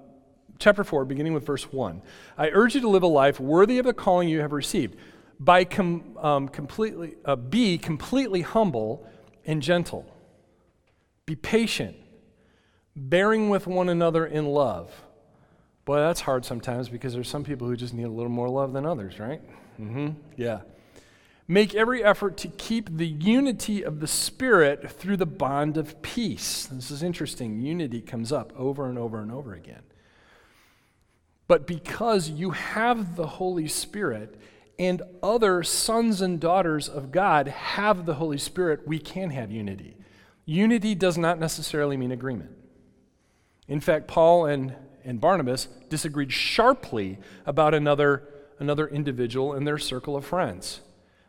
chapter 0.58 0.84
4, 0.84 1.04
beginning 1.04 1.34
with 1.34 1.44
verse 1.44 1.70
1. 1.70 2.00
I 2.38 2.48
urge 2.48 2.74
you 2.74 2.80
to 2.80 2.88
live 2.88 3.02
a 3.02 3.08
life 3.08 3.38
worthy 3.38 3.78
of 3.78 3.84
the 3.84 3.92
calling 3.92 4.28
you 4.28 4.40
have 4.40 4.52
received. 4.52 4.96
By 5.38 5.64
com- 5.64 6.16
um, 6.16 6.48
completely, 6.48 7.16
uh, 7.26 7.36
be 7.36 7.76
completely 7.76 8.40
humble 8.40 9.06
and 9.46 9.62
gentle. 9.62 10.04
Be 11.24 11.34
patient, 11.34 11.96
bearing 12.94 13.48
with 13.48 13.66
one 13.66 13.88
another 13.88 14.26
in 14.26 14.46
love. 14.46 14.92
Boy, 15.84 15.96
that's 15.98 16.20
hard 16.20 16.44
sometimes 16.44 16.88
because 16.88 17.14
there's 17.14 17.28
some 17.28 17.44
people 17.44 17.66
who 17.66 17.76
just 17.76 17.94
need 17.94 18.04
a 18.04 18.10
little 18.10 18.30
more 18.30 18.48
love 18.48 18.72
than 18.72 18.84
others, 18.84 19.18
right? 19.18 19.40
Mm-hmm. 19.80 20.08
Yeah. 20.36 20.60
Make 21.48 21.74
every 21.76 22.02
effort 22.02 22.36
to 22.38 22.48
keep 22.48 22.96
the 22.96 23.06
unity 23.06 23.82
of 23.82 24.00
the 24.00 24.08
Spirit 24.08 24.90
through 24.90 25.16
the 25.16 25.26
bond 25.26 25.76
of 25.76 26.02
peace. 26.02 26.66
This 26.66 26.90
is 26.90 27.04
interesting. 27.04 27.60
Unity 27.60 28.00
comes 28.00 28.32
up 28.32 28.52
over 28.58 28.88
and 28.88 28.98
over 28.98 29.20
and 29.20 29.30
over 29.30 29.54
again. 29.54 29.82
But 31.46 31.68
because 31.68 32.28
you 32.28 32.50
have 32.50 33.14
the 33.14 33.26
Holy 33.26 33.68
Spirit 33.68 34.40
and 34.78 35.02
other 35.22 35.62
sons 35.62 36.20
and 36.20 36.38
daughters 36.38 36.88
of 36.88 37.10
God 37.10 37.48
have 37.48 38.04
the 38.04 38.14
Holy 38.14 38.38
Spirit, 38.38 38.86
we 38.86 38.98
can 38.98 39.30
have 39.30 39.50
unity. 39.50 39.96
Unity 40.44 40.94
does 40.94 41.16
not 41.16 41.38
necessarily 41.38 41.96
mean 41.96 42.12
agreement. 42.12 42.50
In 43.68 43.80
fact, 43.80 44.06
Paul 44.06 44.46
and, 44.46 44.74
and 45.04 45.20
Barnabas 45.20 45.68
disagreed 45.88 46.32
sharply 46.32 47.18
about 47.46 47.74
another, 47.74 48.28
another 48.58 48.86
individual 48.86 49.54
in 49.54 49.64
their 49.64 49.78
circle 49.78 50.16
of 50.16 50.24
friends. 50.24 50.80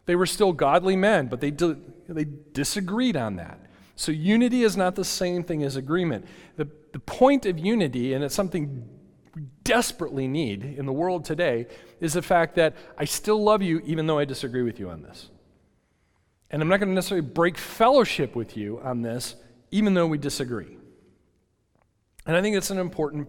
They 0.05 0.15
were 0.15 0.25
still 0.25 0.53
godly 0.53 0.95
men, 0.95 1.27
but 1.27 1.41
they, 1.41 1.51
di- 1.51 1.77
they 2.07 2.25
disagreed 2.53 3.17
on 3.17 3.37
that. 3.37 3.59
So 3.95 4.11
unity 4.11 4.63
is 4.63 4.77
not 4.77 4.95
the 4.95 5.03
same 5.03 5.43
thing 5.43 5.63
as 5.63 5.75
agreement. 5.75 6.25
The, 6.55 6.67
the 6.93 6.99
point 6.99 7.45
of 7.45 7.57
unity, 7.57 8.13
and 8.13 8.23
it's 8.23 8.35
something 8.35 8.87
desperately 9.63 10.27
need 10.27 10.63
in 10.63 10.85
the 10.85 10.93
world 10.93 11.25
today, 11.25 11.67
is 11.99 12.13
the 12.13 12.21
fact 12.21 12.55
that 12.55 12.75
I 12.97 13.05
still 13.05 13.43
love 13.43 13.61
you 13.61 13.81
even 13.85 14.07
though 14.07 14.19
I 14.19 14.25
disagree 14.25 14.63
with 14.63 14.79
you 14.79 14.89
on 14.89 15.01
this. 15.01 15.29
And 16.49 16.61
I'm 16.61 16.67
not 16.67 16.79
going 16.79 16.89
to 16.89 16.95
necessarily 16.95 17.27
break 17.27 17.57
fellowship 17.57 18.35
with 18.35 18.55
you 18.55 18.79
on 18.81 19.01
this, 19.01 19.35
even 19.71 19.93
though 19.93 20.07
we 20.07 20.17
disagree. 20.17 20.77
And 22.25 22.35
I 22.35 22.41
think 22.41 22.55
it's 22.55 22.71
an 22.71 22.77
important, 22.77 23.27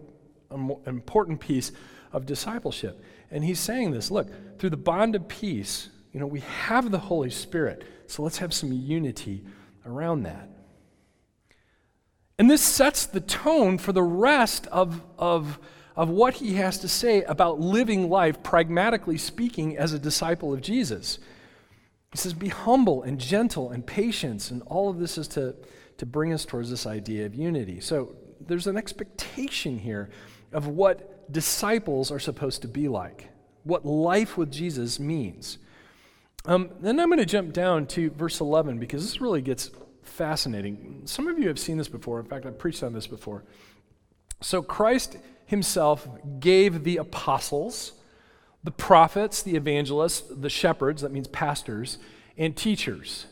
an 0.49 0.77
important 0.85 1.39
piece 1.39 1.71
of 2.11 2.25
discipleship. 2.25 3.03
And 3.31 3.43
he's 3.43 3.59
saying 3.59 3.91
this 3.91 4.09
look, 4.09 4.59
through 4.59 4.71
the 4.71 4.77
bond 4.77 5.15
of 5.15 5.27
peace, 5.27 5.89
you 6.11 6.19
know, 6.19 6.27
we 6.27 6.39
have 6.39 6.91
the 6.91 6.99
Holy 6.99 7.29
Spirit, 7.29 7.83
so 8.07 8.23
let's 8.23 8.37
have 8.39 8.53
some 8.53 8.71
unity 8.71 9.43
around 9.85 10.23
that. 10.23 10.49
And 12.37 12.49
this 12.49 12.61
sets 12.61 13.05
the 13.05 13.19
tone 13.19 13.77
for 13.77 13.91
the 13.91 14.01
rest 14.01 14.65
of, 14.67 15.03
of, 15.17 15.59
of 15.99 16.07
what 16.07 16.35
he 16.35 16.53
has 16.53 16.79
to 16.79 16.87
say 16.87 17.23
about 17.23 17.59
living 17.59 18.09
life, 18.09 18.41
pragmatically 18.41 19.17
speaking, 19.17 19.77
as 19.77 19.91
a 19.91 19.99
disciple 19.99 20.53
of 20.53 20.61
Jesus. 20.61 21.19
He 22.13 22.17
says, 22.17 22.33
Be 22.33 22.47
humble 22.47 23.03
and 23.03 23.19
gentle 23.19 23.71
and 23.71 23.85
patience, 23.85 24.49
and 24.49 24.61
all 24.61 24.89
of 24.89 24.97
this 24.97 25.17
is 25.17 25.27
to, 25.29 25.57
to 25.97 26.05
bring 26.05 26.31
us 26.31 26.45
towards 26.45 26.69
this 26.69 26.87
idea 26.87 27.25
of 27.25 27.35
unity. 27.35 27.81
So 27.81 28.15
there's 28.39 28.65
an 28.65 28.77
expectation 28.77 29.77
here 29.77 30.09
of 30.53 30.67
what 30.67 31.29
disciples 31.33 32.11
are 32.11 32.19
supposed 32.19 32.61
to 32.61 32.69
be 32.69 32.87
like, 32.87 33.27
what 33.65 33.85
life 33.85 34.37
with 34.37 34.53
Jesus 34.53 35.01
means. 35.01 35.57
Um, 36.45 36.69
then 36.79 36.97
I'm 37.01 37.09
going 37.09 37.19
to 37.19 37.25
jump 37.25 37.51
down 37.51 37.87
to 37.87 38.09
verse 38.11 38.39
11 38.39 38.79
because 38.79 39.03
this 39.03 39.19
really 39.19 39.41
gets 39.41 39.69
fascinating. 40.03 41.01
Some 41.03 41.27
of 41.27 41.37
you 41.37 41.49
have 41.49 41.59
seen 41.59 41.77
this 41.77 41.89
before. 41.89 42.21
In 42.21 42.25
fact, 42.25 42.45
I've 42.45 42.57
preached 42.57 42.83
on 42.83 42.93
this 42.93 43.05
before. 43.05 43.43
So, 44.39 44.61
Christ 44.61 45.17
himself 45.49 46.07
gave 46.39 46.83
the 46.83 46.97
apostles, 46.97 47.93
the 48.63 48.71
prophets, 48.71 49.41
the 49.41 49.55
evangelists, 49.55 50.23
the 50.29 50.49
shepherds, 50.49 51.01
that 51.01 51.11
means 51.11 51.27
pastors, 51.27 51.97
and 52.37 52.55
teachers. 52.55 53.25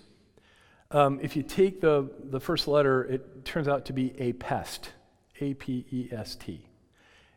Um, 0.92 1.20
if 1.22 1.36
you 1.36 1.44
take 1.44 1.82
the, 1.82 2.10
the 2.24 2.40
first 2.40 2.68
letter, 2.68 3.04
it 3.04 3.46
turns 3.46 3.68
out 3.68 3.86
to 3.86 3.94
be 3.94 4.14
a 4.20 4.34
pest. 4.34 4.92
A 5.40 5.54
P 5.54 5.86
E 5.92 6.10
S 6.12 6.36
T. 6.36 6.66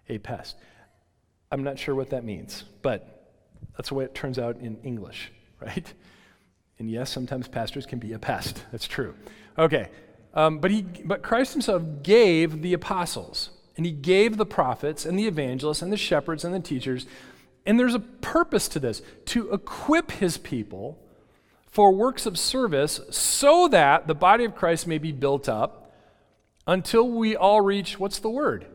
A 0.08 0.18
pest. 0.18 0.56
I'm 1.52 1.62
not 1.62 1.78
sure 1.78 1.94
what 1.94 2.10
that 2.10 2.24
means, 2.24 2.64
but 2.80 3.32
that's 3.76 3.90
the 3.90 3.94
way 3.94 4.04
it 4.04 4.14
turns 4.14 4.38
out 4.38 4.56
in 4.60 4.78
English 4.82 5.30
right? 5.60 5.92
And 6.78 6.90
yes, 6.90 7.10
sometimes 7.10 7.46
pastors 7.48 7.86
can 7.86 7.98
be 7.98 8.12
a 8.12 8.18
pest. 8.18 8.64
That's 8.72 8.88
true. 8.88 9.14
Okay. 9.58 9.88
Um, 10.32 10.58
but, 10.58 10.70
he, 10.70 10.82
but 10.82 11.22
Christ 11.22 11.52
himself 11.52 11.82
gave 12.02 12.62
the 12.62 12.72
apostles, 12.72 13.50
and 13.80 13.86
he 13.86 13.92
gave 13.92 14.36
the 14.36 14.44
prophets, 14.44 15.06
and 15.06 15.18
the 15.18 15.26
evangelists, 15.26 15.80
and 15.80 15.90
the 15.90 15.96
shepherds, 15.96 16.44
and 16.44 16.54
the 16.54 16.60
teachers. 16.60 17.06
And 17.64 17.80
there's 17.80 17.94
a 17.94 18.00
purpose 18.00 18.68
to 18.68 18.78
this 18.78 19.00
to 19.24 19.50
equip 19.54 20.10
his 20.10 20.36
people 20.36 20.98
for 21.66 21.90
works 21.90 22.26
of 22.26 22.38
service 22.38 23.00
so 23.08 23.68
that 23.68 24.06
the 24.06 24.14
body 24.14 24.44
of 24.44 24.54
Christ 24.54 24.86
may 24.86 24.98
be 24.98 25.12
built 25.12 25.48
up 25.48 25.94
until 26.66 27.08
we 27.08 27.34
all 27.34 27.62
reach 27.62 27.98
what's 27.98 28.18
the 28.18 28.28
word? 28.28 28.66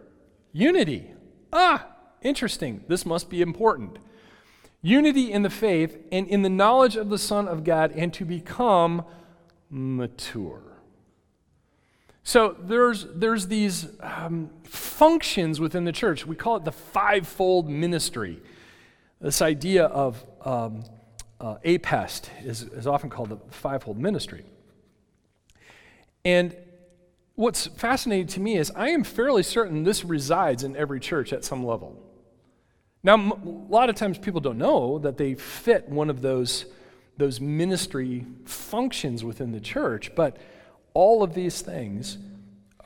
Unity. 0.53 1.11
Ah, 1.53 1.85
interesting. 2.23 2.83
This 2.87 3.05
must 3.05 3.29
be 3.29 3.43
important 3.43 3.99
unity 4.81 5.31
in 5.31 5.43
the 5.43 5.51
faith 5.51 5.99
and 6.11 6.27
in 6.27 6.41
the 6.41 6.49
knowledge 6.49 6.95
of 6.95 7.09
the 7.09 7.19
Son 7.19 7.47
of 7.47 7.63
God, 7.63 7.91
and 7.91 8.11
to 8.15 8.25
become 8.25 9.05
mature. 9.69 10.74
So 12.27 12.55
there's, 12.59 13.05
there's 13.13 13.47
these 13.47 13.87
um, 13.99 14.49
functions 14.63 15.59
within 15.59 15.85
the 15.85 15.91
church. 15.91 16.25
We 16.25 16.35
call 16.35 16.57
it 16.57 16.65
the 16.65 16.71
fivefold 16.71 17.69
ministry. 17.69 18.41
This 19.21 19.43
idea 19.43 19.85
of 19.85 20.25
um, 20.43 20.85
uh, 21.39 21.57
apest 21.63 22.29
is, 22.43 22.63
is 22.63 22.87
often 22.87 23.11
called 23.11 23.29
the 23.29 23.37
fivefold 23.51 23.99
ministry. 23.99 24.43
And 26.25 26.57
what's 27.35 27.67
fascinating 27.67 28.25
to 28.27 28.39
me 28.39 28.57
is 28.57 28.71
I 28.75 28.89
am 28.89 29.03
fairly 29.03 29.43
certain 29.43 29.83
this 29.83 30.03
resides 30.03 30.63
in 30.63 30.75
every 30.75 30.99
church 30.99 31.31
at 31.31 31.45
some 31.45 31.63
level. 31.63 31.95
Now, 33.03 33.17
a 33.17 33.37
lot 33.69 33.91
of 33.91 33.95
times 33.95 34.17
people 34.17 34.41
don't 34.41 34.57
know 34.57 34.97
that 34.97 35.17
they 35.17 35.35
fit 35.35 35.87
one 35.87 36.09
of 36.09 36.23
those, 36.23 36.65
those 37.17 37.39
ministry 37.39 38.25
functions 38.45 39.23
within 39.23 39.51
the 39.51 39.59
church, 39.59 40.15
but 40.15 40.37
all 40.95 41.21
of 41.21 41.35
these 41.35 41.61
things 41.61 42.17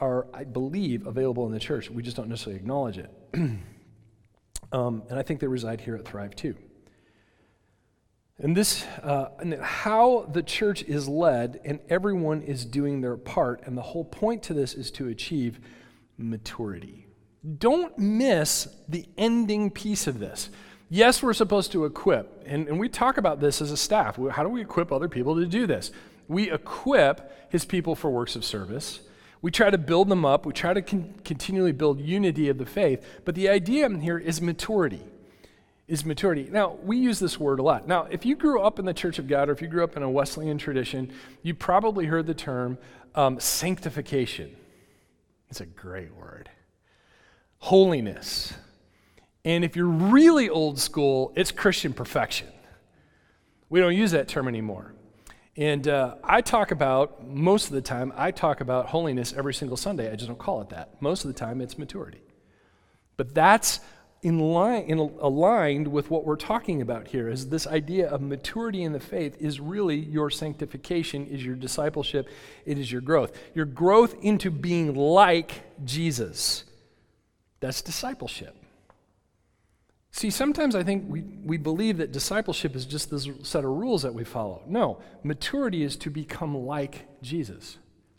are, 0.02 0.28
I 0.34 0.44
believe, 0.44 1.08
available 1.08 1.46
in 1.46 1.54
the 1.54 1.60
church. 1.60 1.90
We 1.90 2.04
just 2.04 2.18
don't 2.18 2.28
necessarily 2.28 2.60
acknowledge 2.60 2.98
it. 2.98 3.12
um, 4.74 5.04
and 5.10 5.18
I 5.18 5.22
think 5.22 5.40
they 5.40 5.48
reside 5.48 5.80
here 5.80 5.96
at 5.96 6.06
Thrive 6.06 6.36
too. 6.36 6.56
And 8.40 8.56
this, 8.56 8.86
uh, 9.04 9.30
and 9.40 9.54
how 9.56 10.30
the 10.32 10.42
church 10.42 10.84
is 10.84 11.08
led, 11.10 11.60
and 11.66 11.80
everyone 11.90 12.42
is 12.42 12.66
doing 12.66 13.02
their 13.02 13.18
part, 13.18 13.62
and 13.66 13.78
the 13.78 13.82
whole 13.82 14.06
point 14.06 14.44
to 14.44 14.54
this 14.54 14.74
is 14.74 14.92
to 14.92 15.10
achieve 15.10 15.60
maturity. 16.18 17.06
Don't 17.58 17.98
miss 17.98 18.70
the 18.88 19.06
ending 19.18 19.70
piece 19.70 20.08
of 20.08 20.20
this. 20.20 20.50
Yes, 20.90 21.22
we're 21.22 21.34
supposed 21.34 21.74
to 21.74 21.86
equip, 21.86 22.44
and, 22.46 22.68
and 22.70 22.80
we 22.80 22.88
talk 22.88 23.18
about 23.18 23.42
this 23.42 23.62
as 23.62 23.72
a 23.72 23.78
staff. 23.78 24.18
How 24.32 24.42
do 24.42 24.50
we 24.50 24.62
equip 24.62 24.92
other 24.92 25.10
people 25.10 25.36
to 25.36 25.46
do 25.46 25.68
this? 25.68 25.92
We 26.30 26.50
equip 26.50 27.52
his 27.52 27.66
people 27.66 27.96
for 27.96 28.10
works 28.10 28.38
of 28.38 28.46
service. 28.46 29.02
We 29.42 29.52
try 29.52 29.70
to 29.70 29.78
build 29.78 30.10
them 30.10 30.24
up. 30.24 30.46
We 30.46 30.54
try 30.54 30.74
to 30.74 30.82
con- 30.82 31.16
continually 31.26 31.72
build 31.72 32.00
unity 32.00 32.48
of 32.50 32.58
the 32.58 32.66
faith. 32.66 33.04
But 33.26 33.36
the 33.36 33.50
idea 33.50 33.90
here 33.98 34.18
is 34.18 34.40
maturity. 34.40 35.02
Is 35.88 36.06
maturity. 36.06 36.48
Now, 36.52 36.78
we 36.84 36.98
use 36.98 37.20
this 37.20 37.40
word 37.40 37.60
a 37.60 37.64
lot. 37.64 37.88
Now, 37.88 38.04
if 38.12 38.26
you 38.26 38.36
grew 38.36 38.62
up 38.62 38.78
in 38.78 38.86
the 38.86 38.94
Church 38.94 39.18
of 39.18 39.28
God 39.28 39.50
or 39.50 39.54
if 39.54 39.62
you 39.62 39.68
grew 39.68 39.84
up 39.84 39.98
in 39.98 40.04
a 40.04 40.10
Wesleyan 40.10 40.60
tradition, 40.60 41.12
you 41.42 41.56
probably 41.56 42.06
heard 42.06 42.28
the 42.28 42.36
term 42.36 42.78
um, 43.16 43.40
sanctification. 43.40 44.56
It's 45.50 45.62
a 45.62 45.66
great 45.66 46.14
word. 46.14 46.52
Holiness. 47.58 48.54
And 49.44 49.64
if 49.64 49.76
you're 49.76 49.88
really 49.88 50.48
old 50.48 50.78
school, 50.78 51.34
it's 51.36 51.52
Christian 51.52 51.92
perfection. 51.92 52.48
We 53.70 53.80
don't 53.80 53.96
use 53.96 54.12
that 54.12 54.28
term 54.28 54.48
anymore. 54.48 54.94
And 55.60 55.90
uh, 55.90 56.16
I 56.24 56.40
talk 56.40 56.72
about, 56.72 57.28
most 57.28 57.66
of 57.66 57.74
the 57.74 57.82
time, 57.82 58.14
I 58.16 58.32
talk 58.32 58.62
about 58.62 58.86
holiness 58.86 59.34
every 59.36 59.54
single 59.54 59.76
Sunday. 59.76 60.10
I 60.10 60.16
just 60.16 60.28
don't 60.28 60.40
call 60.40 60.62
it 60.62 60.70
that. 60.70 61.02
Most 61.02 61.26
of 61.26 61.28
the 61.28 61.38
time, 61.38 61.60
it's 61.60 61.78
maturity. 61.78 62.22
But 63.18 63.36
that's 63.36 63.82
in 64.22 64.40
line, 64.40 64.84
in, 64.84 65.00
aligned 65.00 65.90
with 65.90 66.10
what 66.10 66.26
we're 66.26 66.38
talking 66.38 66.82
about 66.82 67.10
here 67.10 67.28
is 67.28 67.50
this 67.50 67.68
idea 67.68 68.08
of 68.08 68.22
maturity 68.22 68.84
in 68.84 68.94
the 68.94 69.02
faith 69.02 69.36
is 69.42 69.60
really 69.60 69.98
your 69.98 70.30
sanctification, 70.30 71.28
is 71.28 71.44
your 71.44 71.56
discipleship, 71.56 72.30
it 72.66 72.78
is 72.78 72.90
your 72.90 73.02
growth. 73.02 73.38
Your 73.54 73.66
growth 73.66 74.16
into 74.22 74.50
being 74.50 74.96
like 74.96 75.64
Jesus. 75.84 76.64
That's 77.60 77.82
discipleship. 77.82 78.56
See, 80.12 80.30
sometimes 80.30 80.76
I 80.76 80.84
think 80.84 81.06
we, 81.08 81.22
we 81.22 81.58
believe 81.58 81.98
that 81.98 82.12
discipleship 82.12 82.76
is 82.76 82.86
just 82.86 83.12
this 83.12 83.28
set 83.44 83.64
of 83.64 83.72
rules 83.72 84.02
that 84.02 84.14
we 84.14 84.24
follow. 84.24 84.64
No, 84.68 85.00
maturity 85.24 85.84
is 85.84 85.96
to 85.98 86.10
become 86.10 86.58
like 86.58 87.08
Jesus. 87.22 87.78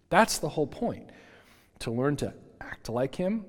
That's 0.09 0.39
the 0.39 0.49
whole 0.49 0.67
point. 0.67 1.11
To 1.81 1.91
learn 1.91 2.17
to 2.17 2.33
act 2.61 2.89
like 2.89 3.15
Him, 3.15 3.45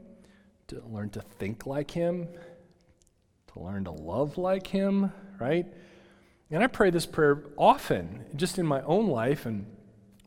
to 0.68 0.82
learn 0.90 1.10
to 1.12 1.22
think 1.22 1.68
like 1.68 1.92
Him, 1.92 2.28
to 3.54 3.60
learn 3.60 3.84
to 3.84 3.92
love 3.92 4.38
like 4.38 4.68
Him, 4.68 5.12
right? 5.40 5.66
And 6.50 6.64
I 6.64 6.68
pray 6.68 6.90
this 6.90 7.06
prayer 7.06 7.44
often, 7.58 8.26
just 8.36 8.58
in 8.58 8.66
my 8.66 8.82
own 8.82 9.08
life 9.08 9.46
and 9.46 9.66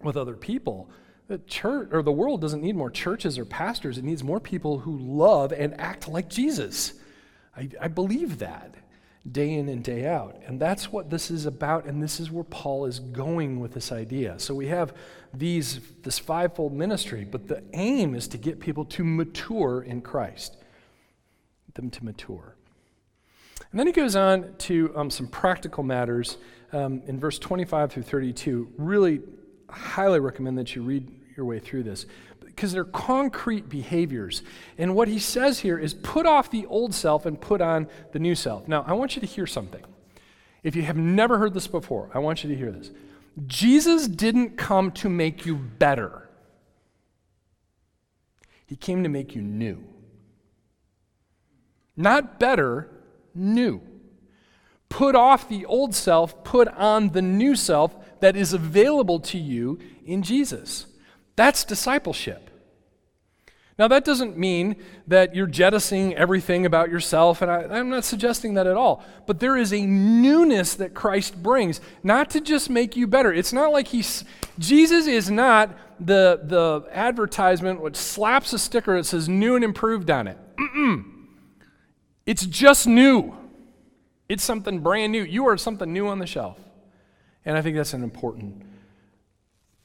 with 0.02 0.16
other 0.16 0.34
people. 0.34 0.90
The 1.26 1.38
church 1.38 1.88
or 1.92 2.02
the 2.02 2.12
world 2.12 2.40
doesn't 2.40 2.62
need 2.62 2.76
more 2.76 2.90
churches 2.90 3.38
or 3.38 3.44
pastors, 3.44 3.98
it 3.98 4.04
needs 4.04 4.22
more 4.22 4.40
people 4.40 4.80
who 4.80 4.98
love 4.98 5.52
and 5.52 5.78
act 5.80 6.08
like 6.08 6.28
Jesus. 6.28 6.94
I, 7.56 7.68
I 7.80 7.88
believe 7.88 8.38
that 8.38 8.74
day 9.30 9.54
in 9.54 9.68
and 9.68 9.82
day 9.82 10.06
out. 10.06 10.36
And 10.46 10.60
that's 10.60 10.92
what 10.92 11.08
this 11.08 11.30
is 11.30 11.46
about, 11.46 11.86
and 11.86 12.02
this 12.02 12.20
is 12.20 12.30
where 12.30 12.44
Paul 12.44 12.84
is 12.84 12.98
going 12.98 13.58
with 13.58 13.72
this 13.72 13.90
idea. 13.90 14.38
So 14.38 14.54
we 14.54 14.66
have 14.66 14.94
these 15.32 15.80
this 16.02 16.18
fivefold 16.18 16.72
ministry, 16.72 17.24
but 17.24 17.48
the 17.48 17.62
aim 17.72 18.14
is 18.14 18.28
to 18.28 18.38
get 18.38 18.60
people 18.60 18.84
to 18.86 19.04
mature 19.04 19.82
in 19.82 20.02
Christ. 20.02 20.56
Them 21.74 21.90
to 21.90 22.04
mature. 22.04 22.54
And 23.70 23.80
then 23.80 23.86
he 23.86 23.92
goes 23.92 24.14
on 24.14 24.54
to 24.58 24.92
um, 24.94 25.10
some 25.10 25.26
practical 25.26 25.82
matters 25.82 26.36
um, 26.72 27.02
in 27.06 27.18
verse 27.18 27.38
25 27.38 27.92
through 27.92 28.02
32. 28.04 28.72
Really 28.76 29.20
highly 29.68 30.20
recommend 30.20 30.58
that 30.58 30.76
you 30.76 30.82
read 30.82 31.10
your 31.36 31.46
way 31.46 31.58
through 31.58 31.82
this 31.82 32.06
because 32.44 32.72
they're 32.72 32.84
concrete 32.84 33.68
behaviors. 33.68 34.42
And 34.78 34.94
what 34.94 35.08
he 35.08 35.18
says 35.18 35.60
here 35.60 35.78
is 35.78 35.92
put 35.92 36.26
off 36.26 36.50
the 36.50 36.66
old 36.66 36.94
self 36.94 37.26
and 37.26 37.40
put 37.40 37.60
on 37.60 37.88
the 38.12 38.18
new 38.18 38.34
self. 38.34 38.68
Now, 38.68 38.84
I 38.86 38.92
want 38.92 39.16
you 39.16 39.20
to 39.20 39.26
hear 39.26 39.46
something. 39.46 39.82
If 40.62 40.76
you 40.76 40.82
have 40.82 40.96
never 40.96 41.38
heard 41.38 41.52
this 41.52 41.66
before, 41.66 42.10
I 42.14 42.20
want 42.20 42.44
you 42.44 42.50
to 42.50 42.56
hear 42.56 42.70
this. 42.70 42.90
Jesus 43.46 44.06
didn't 44.06 44.56
come 44.56 44.92
to 44.92 45.08
make 45.08 45.44
you 45.44 45.56
better, 45.56 46.28
he 48.66 48.76
came 48.76 49.02
to 49.02 49.08
make 49.08 49.34
you 49.34 49.42
new. 49.42 49.84
Not 51.96 52.40
better, 52.40 52.90
new. 53.34 53.80
Put 54.88 55.14
off 55.14 55.48
the 55.48 55.64
old 55.66 55.94
self, 55.94 56.44
put 56.44 56.68
on 56.68 57.10
the 57.10 57.22
new 57.22 57.56
self 57.56 58.20
that 58.20 58.36
is 58.36 58.52
available 58.52 59.20
to 59.20 59.38
you 59.38 59.78
in 60.04 60.22
Jesus. 60.22 60.86
That's 61.36 61.64
discipleship. 61.64 62.50
Now, 63.76 63.88
that 63.88 64.04
doesn't 64.04 64.38
mean 64.38 64.76
that 65.08 65.34
you're 65.34 65.48
jettisoning 65.48 66.14
everything 66.14 66.64
about 66.64 66.90
yourself, 66.90 67.42
and 67.42 67.50
I, 67.50 67.78
am 67.78 67.90
not 67.90 68.04
suggesting 68.04 68.54
that 68.54 68.68
at 68.68 68.76
all. 68.76 69.04
But 69.26 69.40
there 69.40 69.56
is 69.56 69.72
a 69.72 69.84
newness 69.84 70.74
that 70.76 70.94
Christ 70.94 71.42
brings, 71.42 71.80
not 72.04 72.30
to 72.30 72.40
just 72.40 72.70
make 72.70 72.94
you 72.94 73.08
better. 73.08 73.32
It's 73.32 73.52
not 73.52 73.72
like 73.72 73.88
he's, 73.88 74.24
Jesus 74.60 75.08
is 75.08 75.28
not 75.28 75.76
the, 75.98 76.40
the 76.44 76.84
advertisement 76.92 77.80
which 77.80 77.96
slaps 77.96 78.52
a 78.52 78.60
sticker 78.60 78.96
that 78.96 79.04
says 79.06 79.28
new 79.28 79.56
and 79.56 79.64
improved 79.64 80.08
on 80.08 80.28
it. 80.28 80.38
Mm-mm. 80.56 81.10
It's 82.26 82.46
just 82.46 82.86
new, 82.86 83.36
it's 84.28 84.44
something 84.44 84.80
brand 84.80 85.10
new. 85.10 85.22
You 85.22 85.48
are 85.48 85.58
something 85.58 85.92
new 85.92 86.06
on 86.06 86.20
the 86.20 86.26
shelf. 86.26 86.58
And 87.44 87.58
I 87.58 87.62
think 87.62 87.76
that's 87.76 87.92
an 87.92 88.04
important 88.04 88.62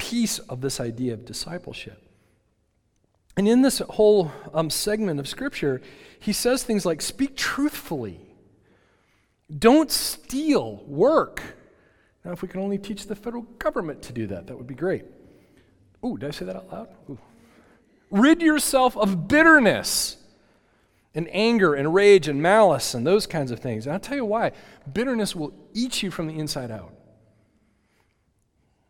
piece 0.09 0.39
of 0.39 0.61
this 0.61 0.79
idea 0.79 1.13
of 1.13 1.23
discipleship. 1.23 2.01
And 3.37 3.47
in 3.47 3.61
this 3.61 3.77
whole 3.79 4.31
um, 4.53 4.71
segment 4.71 5.19
of 5.19 5.27
Scripture, 5.27 5.81
he 6.19 6.33
says 6.33 6.63
things 6.63 6.85
like 6.85 7.01
speak 7.01 7.35
truthfully, 7.35 8.19
don't 9.55 9.91
steal, 9.91 10.83
work. 10.87 11.41
Now, 12.25 12.31
if 12.31 12.41
we 12.41 12.47
can 12.47 12.59
only 12.59 12.77
teach 12.77 13.05
the 13.05 13.15
federal 13.15 13.43
government 13.59 14.01
to 14.03 14.13
do 14.13 14.27
that, 14.27 14.47
that 14.47 14.57
would 14.57 14.67
be 14.67 14.75
great. 14.75 15.05
Ooh, 16.03 16.17
did 16.17 16.29
I 16.29 16.31
say 16.31 16.45
that 16.45 16.55
out 16.55 16.71
loud? 16.71 16.87
Ooh. 17.09 17.19
Rid 18.09 18.41
yourself 18.41 18.97
of 18.97 19.27
bitterness 19.27 20.17
and 21.13 21.27
anger 21.31 21.75
and 21.75 21.93
rage 21.93 22.27
and 22.27 22.41
malice 22.41 22.93
and 22.93 23.05
those 23.05 23.27
kinds 23.27 23.51
of 23.51 23.59
things. 23.59 23.85
And 23.85 23.93
I'll 23.93 23.99
tell 23.99 24.17
you 24.17 24.25
why. 24.25 24.53
Bitterness 24.91 25.35
will 25.35 25.53
eat 25.73 26.01
you 26.01 26.09
from 26.09 26.27
the 26.27 26.37
inside 26.37 26.71
out. 26.71 26.93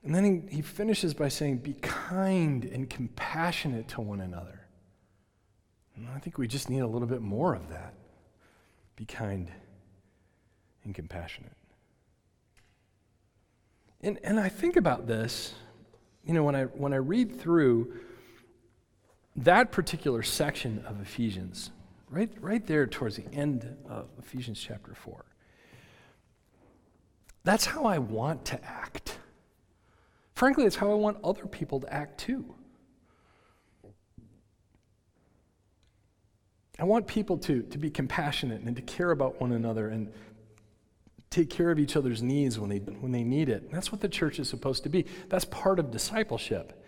And 0.10 0.16
then 0.16 0.48
he, 0.50 0.56
he 0.56 0.62
finishes 0.64 1.14
by 1.14 1.28
saying, 1.28 1.58
Be 1.58 1.74
kind 1.74 2.66
and 2.66 2.90
compassionate 2.90 3.90
to 3.90 4.02
one 4.02 4.22
another. 4.22 4.60
And 5.96 6.08
I 6.10 6.18
think 6.18 6.40
we 6.40 6.48
just 6.48 6.68
need 6.68 6.80
a 6.80 6.88
little 6.88 7.08
bit 7.08 7.22
more 7.22 7.54
of 7.54 7.70
that. 7.70 7.94
Be 8.96 9.06
kind 9.06 9.52
and 10.84 10.96
compassionate. 10.96 11.56
And, 14.02 14.18
and 14.24 14.40
I 14.40 14.50
think 14.50 14.78
about 14.78 15.06
this, 15.06 15.54
you 16.26 16.34
know, 16.34 16.44
when 16.44 16.56
I, 16.56 16.64
when 16.64 16.92
I 16.92 16.98
read 16.98 17.40
through 17.40 17.94
that 19.36 19.72
particular 19.72 20.24
section 20.24 20.84
of 20.88 21.00
Ephesians, 21.00 21.70
right, 22.10 22.32
right 22.42 22.66
there 22.66 22.88
towards 22.88 23.18
the 23.18 23.32
end 23.32 23.78
of 23.88 24.08
Ephesians 24.18 24.60
chapter 24.60 24.96
4, 24.96 25.24
that's 27.44 27.66
how 27.66 27.86
I 27.86 28.00
want 28.00 28.46
to 28.46 28.66
act. 28.66 29.20
Frankly, 30.40 30.64
it's 30.64 30.78
how 30.78 30.90
I 30.90 30.94
want 30.94 31.18
other 31.22 31.46
people 31.46 31.82
to 31.82 31.94
act 31.94 32.18
too. 32.18 32.56
I 36.80 36.86
want 36.86 37.08
people 37.08 37.38
to, 37.40 37.62
to 37.64 37.78
be 37.78 37.90
compassionate 37.90 38.62
and 38.62 38.74
to 38.78 38.82
care 38.82 39.12
about 39.12 39.42
one 39.42 39.52
another 39.52 39.90
and 39.90 40.14
take 41.30 41.50
care 41.50 41.72
of 41.72 41.78
each 41.78 41.98
other's 41.98 42.24
needs 42.24 42.58
when 42.58 42.70
they, 42.70 42.78
when 42.78 43.12
they 43.12 43.26
need 43.26 43.50
it. 43.50 43.70
That's 43.70 43.92
what 43.92 44.00
the 44.00 44.08
church 44.08 44.40
is 44.40 44.48
supposed 44.48 44.84
to 44.84 44.90
be. 44.90 45.08
That's 45.28 45.44
part 45.44 45.78
of 45.78 45.92
discipleship. 45.92 46.86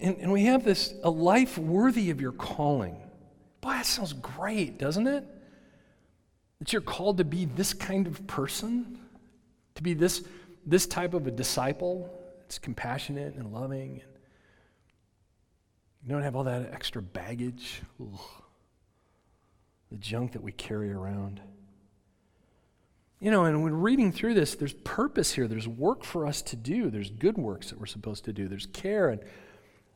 And, 0.00 0.18
and 0.18 0.32
we 0.32 0.44
have 0.44 0.62
this 0.62 0.92
a 1.02 1.08
life 1.08 1.56
worthy 1.56 2.10
of 2.10 2.20
your 2.20 2.32
calling. 2.32 3.00
Boy, 3.62 3.70
that 3.70 3.86
sounds 3.86 4.12
great, 4.12 4.76
doesn't 4.76 5.06
it? 5.06 5.24
That 6.58 6.74
you're 6.74 6.82
called 6.82 7.16
to 7.16 7.24
be 7.24 7.46
this 7.46 7.72
kind 7.72 8.06
of 8.06 8.26
person, 8.26 8.98
to 9.76 9.82
be 9.82 9.94
this 9.94 10.22
this 10.66 10.86
type 10.86 11.14
of 11.14 11.26
a 11.26 11.30
disciple, 11.30 12.10
it's 12.44 12.58
compassionate 12.58 13.34
and 13.34 13.52
loving. 13.52 14.02
And 14.02 14.10
you 16.02 16.10
don't 16.10 16.22
have 16.22 16.36
all 16.36 16.44
that 16.44 16.72
extra 16.72 17.02
baggage, 17.02 17.82
Ugh. 18.00 18.20
the 19.90 19.98
junk 19.98 20.32
that 20.32 20.42
we 20.42 20.52
carry 20.52 20.92
around. 20.92 21.40
You 23.20 23.30
know, 23.30 23.44
and 23.44 23.62
when 23.62 23.74
reading 23.74 24.12
through 24.12 24.34
this, 24.34 24.54
there's 24.54 24.72
purpose 24.72 25.32
here. 25.32 25.46
There's 25.46 25.68
work 25.68 26.04
for 26.04 26.26
us 26.26 26.40
to 26.42 26.56
do. 26.56 26.90
There's 26.90 27.10
good 27.10 27.36
works 27.36 27.68
that 27.68 27.78
we're 27.78 27.86
supposed 27.86 28.24
to 28.24 28.32
do. 28.32 28.48
There's 28.48 28.66
care 28.66 29.10
and, 29.10 29.20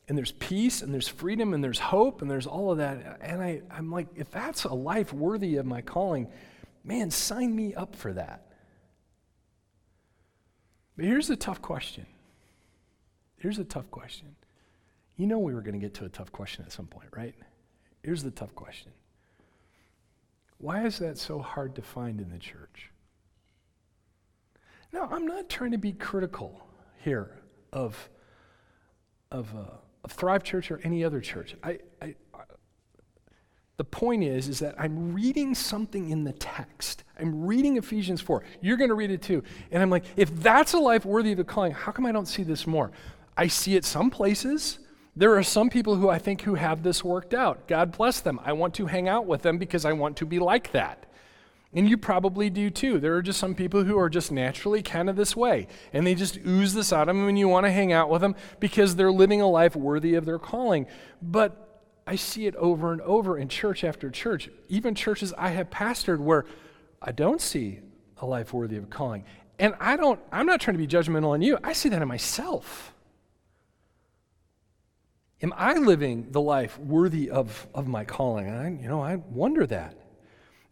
and 0.07 0.15
there's 0.15 0.31
peace 0.33 0.83
and 0.83 0.93
there's 0.93 1.07
freedom 1.07 1.55
and 1.55 1.63
there's 1.63 1.79
hope 1.79 2.21
and 2.21 2.29
there's 2.29 2.45
all 2.45 2.71
of 2.71 2.77
that. 2.77 3.17
And 3.21 3.41
I, 3.41 3.63
I'm 3.71 3.91
like, 3.91 4.07
if 4.15 4.29
that's 4.29 4.65
a 4.65 4.73
life 4.73 5.11
worthy 5.11 5.55
of 5.55 5.65
my 5.65 5.81
calling, 5.81 6.27
man, 6.83 7.09
sign 7.09 7.55
me 7.55 7.73
up 7.73 7.95
for 7.95 8.13
that. 8.13 8.45
But 10.95 11.05
here's 11.05 11.27
the 11.27 11.35
tough 11.35 11.61
question. 11.61 12.05
Here's 13.37 13.57
the 13.57 13.63
tough 13.63 13.91
question. 13.91 14.35
You 15.17 15.27
know 15.27 15.39
we 15.39 15.53
were 15.53 15.61
going 15.61 15.73
to 15.73 15.79
get 15.79 15.93
to 15.95 16.05
a 16.05 16.09
tough 16.09 16.31
question 16.31 16.63
at 16.65 16.71
some 16.71 16.87
point, 16.87 17.09
right? 17.15 17.35
Here's 18.03 18.23
the 18.23 18.31
tough 18.31 18.55
question. 18.55 18.91
why 20.57 20.85
is 20.85 20.99
that 20.99 21.17
so 21.17 21.39
hard 21.39 21.75
to 21.75 21.81
find 21.81 22.21
in 22.21 22.29
the 22.29 22.39
church? 22.39 22.91
Now, 24.93 25.09
I'm 25.11 25.27
not 25.27 25.49
trying 25.49 25.71
to 25.71 25.77
be 25.77 25.91
critical 25.91 26.65
here 27.03 27.41
of, 27.73 28.09
of, 29.31 29.53
uh, 29.55 29.77
of 30.03 30.11
Thrive 30.11 30.43
Church 30.43 30.71
or 30.71 30.79
any 30.83 31.03
other 31.03 31.19
church. 31.19 31.55
I, 31.61 31.79
I, 32.01 32.15
the 33.77 33.83
point 33.83 34.23
is, 34.23 34.47
is 34.47 34.59
that 34.59 34.75
I'm 34.79 35.13
reading 35.13 35.53
something 35.53 36.09
in 36.09 36.23
the 36.23 36.31
text. 36.33 37.03
I'm 37.19 37.45
reading 37.45 37.77
Ephesians 37.77 38.21
4. 38.21 38.43
You're 38.61 38.77
going 38.77 38.89
to 38.89 38.95
read 38.95 39.11
it 39.11 39.21
too. 39.21 39.43
And 39.71 39.83
I'm 39.83 39.89
like, 39.89 40.05
if 40.15 40.33
that's 40.41 40.73
a 40.73 40.79
life 40.79 41.05
worthy 41.05 41.31
of 41.31 41.37
the 41.37 41.43
calling, 41.43 41.73
how 41.73 41.91
come 41.91 42.05
I 42.05 42.11
don't 42.11 42.27
see 42.27 42.43
this 42.43 42.65
more? 42.65 42.91
I 43.35 43.47
see 43.47 43.75
it 43.75 43.83
some 43.83 44.09
places. 44.09 44.79
There 45.17 45.35
are 45.37 45.43
some 45.43 45.69
people 45.69 45.95
who 45.95 46.09
I 46.09 46.19
think 46.19 46.41
who 46.41 46.55
have 46.55 46.83
this 46.83 47.03
worked 47.03 47.33
out. 47.33 47.67
God 47.67 47.91
bless 47.97 48.21
them. 48.21 48.39
I 48.43 48.53
want 48.53 48.73
to 48.75 48.85
hang 48.85 49.09
out 49.09 49.25
with 49.25 49.41
them 49.41 49.57
because 49.57 49.85
I 49.85 49.93
want 49.93 50.17
to 50.17 50.25
be 50.25 50.39
like 50.39 50.71
that. 50.71 51.05
And 51.73 51.89
you 51.89 51.97
probably 51.97 52.49
do 52.49 52.69
too. 52.69 52.99
There 52.99 53.15
are 53.15 53.21
just 53.21 53.39
some 53.39 53.55
people 53.55 53.83
who 53.83 53.99
are 53.99 54.09
just 54.09 54.31
naturally 54.31 54.81
kind 54.81 55.09
of 55.09 55.17
this 55.17 55.35
way. 55.35 55.67
And 55.91 56.07
they 56.07 56.15
just 56.15 56.37
ooze 56.45 56.73
this 56.73 56.93
out 56.93 57.09
of 57.09 57.15
them, 57.15 57.27
and 57.27 57.37
you 57.37 57.49
want 57.49 57.65
to 57.65 57.71
hang 57.71 57.91
out 57.91 58.09
with 58.09 58.21
them 58.21 58.35
because 58.61 58.95
they're 58.95 59.11
living 59.11 59.41
a 59.41 59.49
life 59.49 59.75
worthy 59.75 60.15
of 60.15 60.23
their 60.23 60.39
calling. 60.39 60.87
But 61.21 61.64
I 62.07 62.15
see 62.15 62.45
it 62.45 62.55
over 62.55 62.91
and 62.91 63.01
over 63.01 63.37
in 63.37 63.49
church 63.49 63.83
after 63.83 64.09
church, 64.09 64.49
even 64.69 64.93
churches 64.95 65.33
I 65.37 65.49
have 65.49 65.69
pastored 65.69 66.19
where 66.19 66.45
I 67.01 67.11
don't 67.11 67.41
see 67.41 67.79
a 68.17 68.25
life 68.25 68.53
worthy 68.53 68.77
of 68.77 68.89
calling. 68.89 69.23
And 69.57 69.73
I 69.79 69.97
don't, 69.97 70.19
I'm 70.31 70.45
not 70.45 70.61
trying 70.61 70.77
to 70.77 70.85
be 70.85 70.87
judgmental 70.87 71.29
on 71.29 71.41
you. 71.41 71.57
I 71.63 71.73
see 71.73 71.89
that 71.89 72.01
in 72.01 72.07
myself. 72.07 72.93
Am 75.41 75.53
I 75.55 75.73
living 75.73 76.27
the 76.31 76.41
life 76.41 76.77
worthy 76.79 77.29
of, 77.29 77.67
of 77.73 77.87
my 77.87 78.05
calling? 78.05 78.49
I, 78.49 78.69
you 78.69 78.87
know, 78.87 79.01
I 79.01 79.15
wonder 79.15 79.65
that 79.67 79.95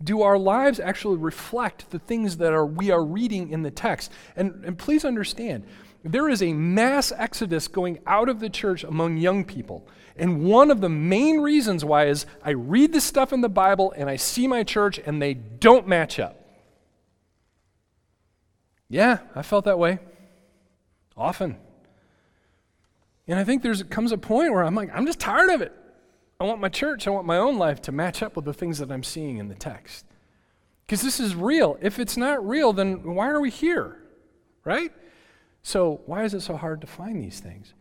do 0.04 0.22
our 0.22 0.38
lives 0.38 0.80
actually 0.80 1.18
reflect 1.18 1.90
the 1.92 2.00
things 2.00 2.38
that 2.38 2.54
are, 2.54 2.66
we 2.66 2.92
are 2.92 3.04
reading 3.04 3.50
in 3.50 3.64
the 3.64 3.72
text? 3.72 4.12
And, 4.36 4.64
and 4.66 4.78
please 4.78 5.06
understand, 5.06 5.66
there 6.04 6.30
is 6.30 6.42
a 6.42 6.54
mass 6.54 7.12
exodus 7.16 7.68
going 7.68 8.00
out 8.06 8.28
of 8.28 8.40
the 8.40 8.50
church 8.50 8.84
among 8.84 9.18
young 9.18 9.46
people. 9.46 9.88
And 10.16 10.44
one 10.44 10.70
of 10.70 10.82
the 10.82 10.90
main 10.90 11.40
reasons 11.40 11.84
why 11.84 12.06
is 12.06 12.26
I 12.44 12.52
read 12.52 12.94
this 12.94 13.04
stuff 13.04 13.34
in 13.34 13.42
the 13.42 13.50
Bible 13.50 13.94
and 13.96 14.10
I 14.10 14.16
see 14.16 14.48
my 14.48 14.64
church 14.64 15.00
and 15.04 15.22
they 15.22 15.34
don't 15.34 15.88
match 15.88 16.20
up. 16.20 16.40
Yeah, 18.90 19.20
I 19.36 19.42
felt 19.42 19.66
that 19.66 19.80
way 19.80 20.00
often. 21.18 21.58
And 23.28 23.40
I 23.40 23.44
think 23.44 23.64
there 23.64 23.76
comes 23.76 24.12
a 24.12 24.18
point 24.18 24.52
where 24.52 24.64
I'm 24.64 24.76
like, 24.76 24.90
I'm 24.94 25.06
just 25.06 25.20
tired 25.20 25.50
of 25.50 25.62
it. 25.62 25.72
I 26.40 26.44
want 26.44 26.60
my 26.60 26.70
church, 26.70 27.08
I 27.08 27.12
want 27.12 27.26
my 27.26 27.38
own 27.38 27.58
life 27.58 27.82
to 27.84 27.92
match 27.92 28.22
up 28.22 28.36
with 28.36 28.46
the 28.46 28.54
things 28.54 28.80
that 28.80 28.92
I'm 28.92 29.04
seeing 29.04 29.38
in 29.38 29.48
the 29.48 29.56
text. 29.56 30.06
Because 30.86 31.02
this 31.02 31.20
is 31.20 31.36
real. 31.36 31.78
If 31.82 32.00
it's 32.00 32.18
not 32.18 32.46
real, 32.46 32.74
then 32.74 33.16
why 33.16 33.30
are 33.30 33.40
we 33.40 33.50
here? 33.50 34.00
Right? 34.66 34.92
So, 35.62 36.02
why 36.06 36.24
is 36.24 36.34
it 36.34 36.42
so 36.42 36.58
hard 36.58 36.82
to 36.82 36.88
find 36.88 37.24
these 37.24 37.40
things? 37.40 37.74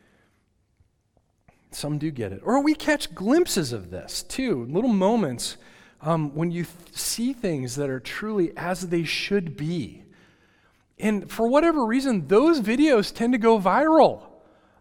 Some 1.74 1.98
do 1.98 2.10
get 2.10 2.32
it. 2.32 2.40
Or 2.44 2.62
we 2.62 2.74
catch 2.74 3.14
glimpses 3.14 3.72
of 3.72 3.90
this 3.90 4.22
too, 4.22 4.66
little 4.70 4.92
moments 4.92 5.56
um, 6.00 6.34
when 6.34 6.50
you 6.50 6.64
th- 6.64 6.96
see 6.96 7.32
things 7.32 7.76
that 7.76 7.88
are 7.88 8.00
truly 8.00 8.52
as 8.56 8.88
they 8.88 9.04
should 9.04 9.56
be. 9.56 10.04
And 10.98 11.30
for 11.30 11.48
whatever 11.48 11.84
reason, 11.84 12.28
those 12.28 12.60
videos 12.60 13.14
tend 13.14 13.32
to 13.32 13.38
go 13.38 13.58
viral 13.58 14.26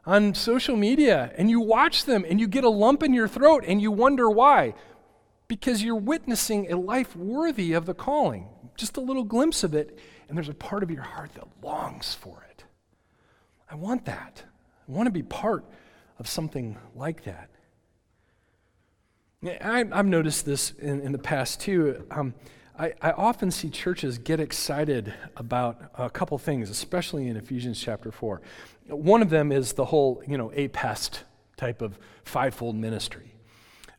on 0.06 0.34
social 0.34 0.76
media 0.76 1.32
and 1.38 1.50
you 1.50 1.60
watch 1.60 2.06
them 2.06 2.26
and 2.28 2.40
you 2.40 2.48
get 2.48 2.64
a 2.64 2.70
lump 2.70 3.04
in 3.04 3.14
your 3.14 3.28
throat 3.28 3.64
and 3.66 3.82
you 3.82 3.92
wonder 3.92 4.30
why. 4.30 4.74
Because 5.48 5.84
you're 5.84 5.96
witnessing 5.96 6.72
a 6.72 6.78
life 6.78 7.16
worthy 7.16 7.74
of 7.74 7.86
the 7.86 7.94
calling. 7.94 8.48
Just 8.76 8.98
a 8.98 9.02
little 9.02 9.24
glimpse 9.26 9.64
of 9.64 9.76
it, 9.76 10.00
and 10.28 10.38
there's 10.38 10.50
a 10.50 10.54
part 10.54 10.82
of 10.82 10.90
your 10.90 11.04
heart 11.04 11.34
that 11.34 11.48
longs 11.62 12.16
for 12.16 12.46
it. 12.50 12.64
I 13.70 13.76
want 13.76 14.06
that. 14.06 14.44
I 14.88 14.92
want 14.92 15.08
to 15.08 15.12
be 15.12 15.24
part 15.24 15.66
of 16.22 16.28
something 16.28 16.78
like 16.96 17.24
that. 17.24 17.50
I, 19.44 19.84
have 19.92 20.06
noticed 20.06 20.46
this 20.46 20.70
in, 20.74 21.02
in, 21.02 21.12
the 21.14 21.18
past 21.18 21.60
too. 21.60 22.06
Um, 22.12 22.36
I, 22.78 22.94
I, 23.02 23.12
often 23.14 23.50
see 23.50 23.72
churches 23.72 24.20
get 24.20 24.40
excited 24.40 25.16
about 25.36 25.82
a 25.98 26.12
couple 26.12 26.38
things, 26.38 26.70
especially 26.70 27.28
in 27.28 27.38
Ephesians 27.38 27.82
chapter 27.82 28.12
4. 28.12 28.40
One 28.90 29.24
of 29.24 29.32
them 29.32 29.52
is 29.52 29.74
the 29.74 29.86
whole, 29.86 30.22
you 30.28 30.38
know, 30.38 30.52
APEST 30.52 31.24
type 31.58 31.82
of 31.82 31.98
fivefold 32.24 32.76
ministry. 32.76 33.34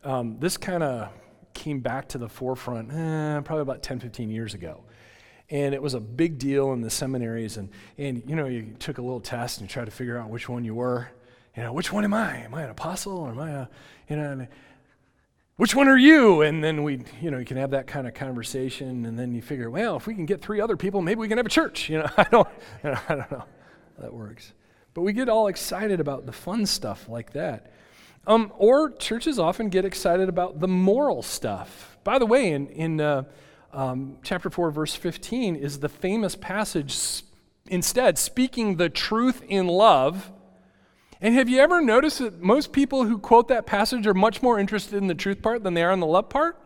Um, 0.04 0.36
this 0.38 0.56
kind 0.56 0.84
of 0.84 1.08
came 1.54 1.80
back 1.80 2.08
to 2.10 2.18
the 2.18 2.28
forefront 2.28 2.92
eh, 2.92 3.40
probably 3.40 3.62
about 3.62 3.82
10, 3.82 3.98
15 3.98 4.30
years 4.30 4.54
ago. 4.54 4.84
And 5.50 5.74
it 5.74 5.82
was 5.82 5.94
a 5.94 6.00
big 6.00 6.38
deal 6.38 6.72
in 6.72 6.82
the 6.82 6.90
seminaries. 6.90 7.56
And, 7.56 7.68
and, 7.98 8.22
you 8.28 8.36
know, 8.36 8.46
you 8.46 8.76
took 8.78 8.98
a 8.98 9.02
little 9.02 9.20
test 9.20 9.58
and 9.58 9.68
you 9.68 9.72
tried 9.72 9.86
to 9.86 9.90
figure 9.90 10.16
out 10.16 10.30
which 10.30 10.48
one 10.48 10.64
you 10.64 10.76
were. 10.76 11.08
You 11.56 11.64
know, 11.64 11.72
which 11.72 11.92
one 11.92 12.04
am 12.04 12.14
I? 12.14 12.38
Am 12.38 12.54
I 12.54 12.62
an 12.62 12.70
apostle 12.70 13.18
or 13.18 13.30
am 13.30 13.38
I 13.38 13.50
a, 13.50 13.66
you 14.08 14.16
know, 14.16 14.46
which 15.56 15.74
one 15.74 15.86
are 15.86 15.98
you? 15.98 16.42
And 16.42 16.64
then 16.64 16.82
we, 16.82 17.04
you 17.20 17.30
know, 17.30 17.38
you 17.38 17.44
can 17.44 17.58
have 17.58 17.70
that 17.70 17.86
kind 17.86 18.06
of 18.06 18.14
conversation. 18.14 19.04
And 19.04 19.18
then 19.18 19.34
you 19.34 19.42
figure, 19.42 19.70
well, 19.70 19.96
if 19.96 20.06
we 20.06 20.14
can 20.14 20.24
get 20.24 20.40
three 20.40 20.60
other 20.60 20.76
people, 20.76 21.02
maybe 21.02 21.20
we 21.20 21.28
can 21.28 21.36
have 21.36 21.46
a 21.46 21.50
church. 21.50 21.90
You 21.90 21.98
know, 21.98 22.10
I 22.16 22.24
don't, 22.24 22.48
you 22.82 22.90
know, 22.90 22.98
I 23.08 23.14
don't 23.14 23.30
know 23.30 23.44
how 23.96 24.02
that 24.02 24.14
works. 24.14 24.54
But 24.94 25.02
we 25.02 25.12
get 25.12 25.28
all 25.28 25.46
excited 25.46 26.00
about 26.00 26.26
the 26.26 26.32
fun 26.32 26.66
stuff 26.66 27.08
like 27.08 27.32
that. 27.32 27.72
Um, 28.26 28.52
or 28.56 28.90
churches 28.90 29.38
often 29.38 29.68
get 29.68 29.84
excited 29.84 30.28
about 30.28 30.60
the 30.60 30.68
moral 30.68 31.22
stuff. 31.22 31.98
By 32.04 32.18
the 32.18 32.26
way, 32.26 32.52
in, 32.52 32.68
in 32.68 33.00
uh, 33.00 33.24
um, 33.72 34.18
chapter 34.22 34.48
4, 34.48 34.70
verse 34.70 34.94
15, 34.94 35.56
is 35.56 35.80
the 35.80 35.88
famous 35.88 36.36
passage 36.36 37.22
instead, 37.66 38.18
speaking 38.18 38.76
the 38.76 38.88
truth 38.88 39.42
in 39.48 39.66
love. 39.66 40.30
And 41.22 41.36
have 41.36 41.48
you 41.48 41.60
ever 41.60 41.80
noticed 41.80 42.18
that 42.18 42.42
most 42.42 42.72
people 42.72 43.04
who 43.04 43.16
quote 43.16 43.46
that 43.46 43.64
passage 43.64 44.08
are 44.08 44.12
much 44.12 44.42
more 44.42 44.58
interested 44.58 44.96
in 44.96 45.06
the 45.06 45.14
truth 45.14 45.40
part 45.40 45.62
than 45.62 45.74
they 45.74 45.84
are 45.84 45.92
in 45.92 46.00
the 46.00 46.06
love 46.06 46.28
part? 46.28 46.58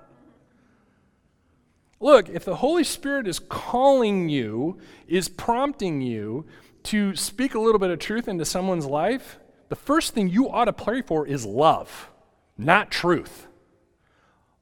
Look, 2.01 2.31
if 2.31 2.47
the 2.47 2.57
Holy 2.57 2.83
Spirit 2.83 3.27
is 3.29 3.39
calling 3.39 4.31
you, 4.31 4.79
is 5.07 5.29
prompting 5.29 6.01
you, 6.01 6.47
to 6.85 7.15
speak 7.15 7.55
a 7.55 7.61
little 7.61 7.79
bit 7.79 7.91
of 7.91 7.99
truth 7.99 8.29
into 8.29 8.47
someone's 8.47 8.87
life, 8.87 9.39
the 9.69 9.77
first 9.77 10.15
thing 10.15 10.29
you 10.31 10.49
ought 10.49 10.65
to 10.67 10.73
pray 10.73 11.03
for 11.03 11.27
is 11.27 11.45
love, 11.45 12.11
not 12.57 12.91
truth. 12.91 13.49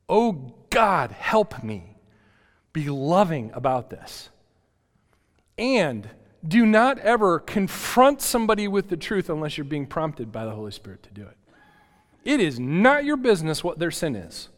Oh 0.09 0.55
God, 0.71 1.13
help 1.13 1.63
me 1.63 1.99
be 2.73 2.91
loving 2.91 3.53
about 3.55 3.91
this. 3.91 4.31
And 5.57 6.09
do 6.47 6.67
not 6.67 6.99
ever 6.99 7.39
confront 7.39 8.21
somebody 8.21 8.69
with 8.69 8.89
the 8.89 8.97
truth 8.97 9.31
unless 9.31 9.57
you're 9.57 9.65
being 9.65 9.87
prompted 9.87 10.31
by 10.31 10.45
the 10.45 10.51
Holy 10.51 10.73
Spirit 10.73 11.03
to 11.05 11.11
do 11.11 11.23
it. 11.23 11.37
It 12.25 12.41
is 12.41 12.59
not 12.59 13.05
your 13.05 13.17
business 13.17 13.63
what 13.63 13.79
their 13.79 13.91
sin 13.91 14.17
is. 14.17 14.49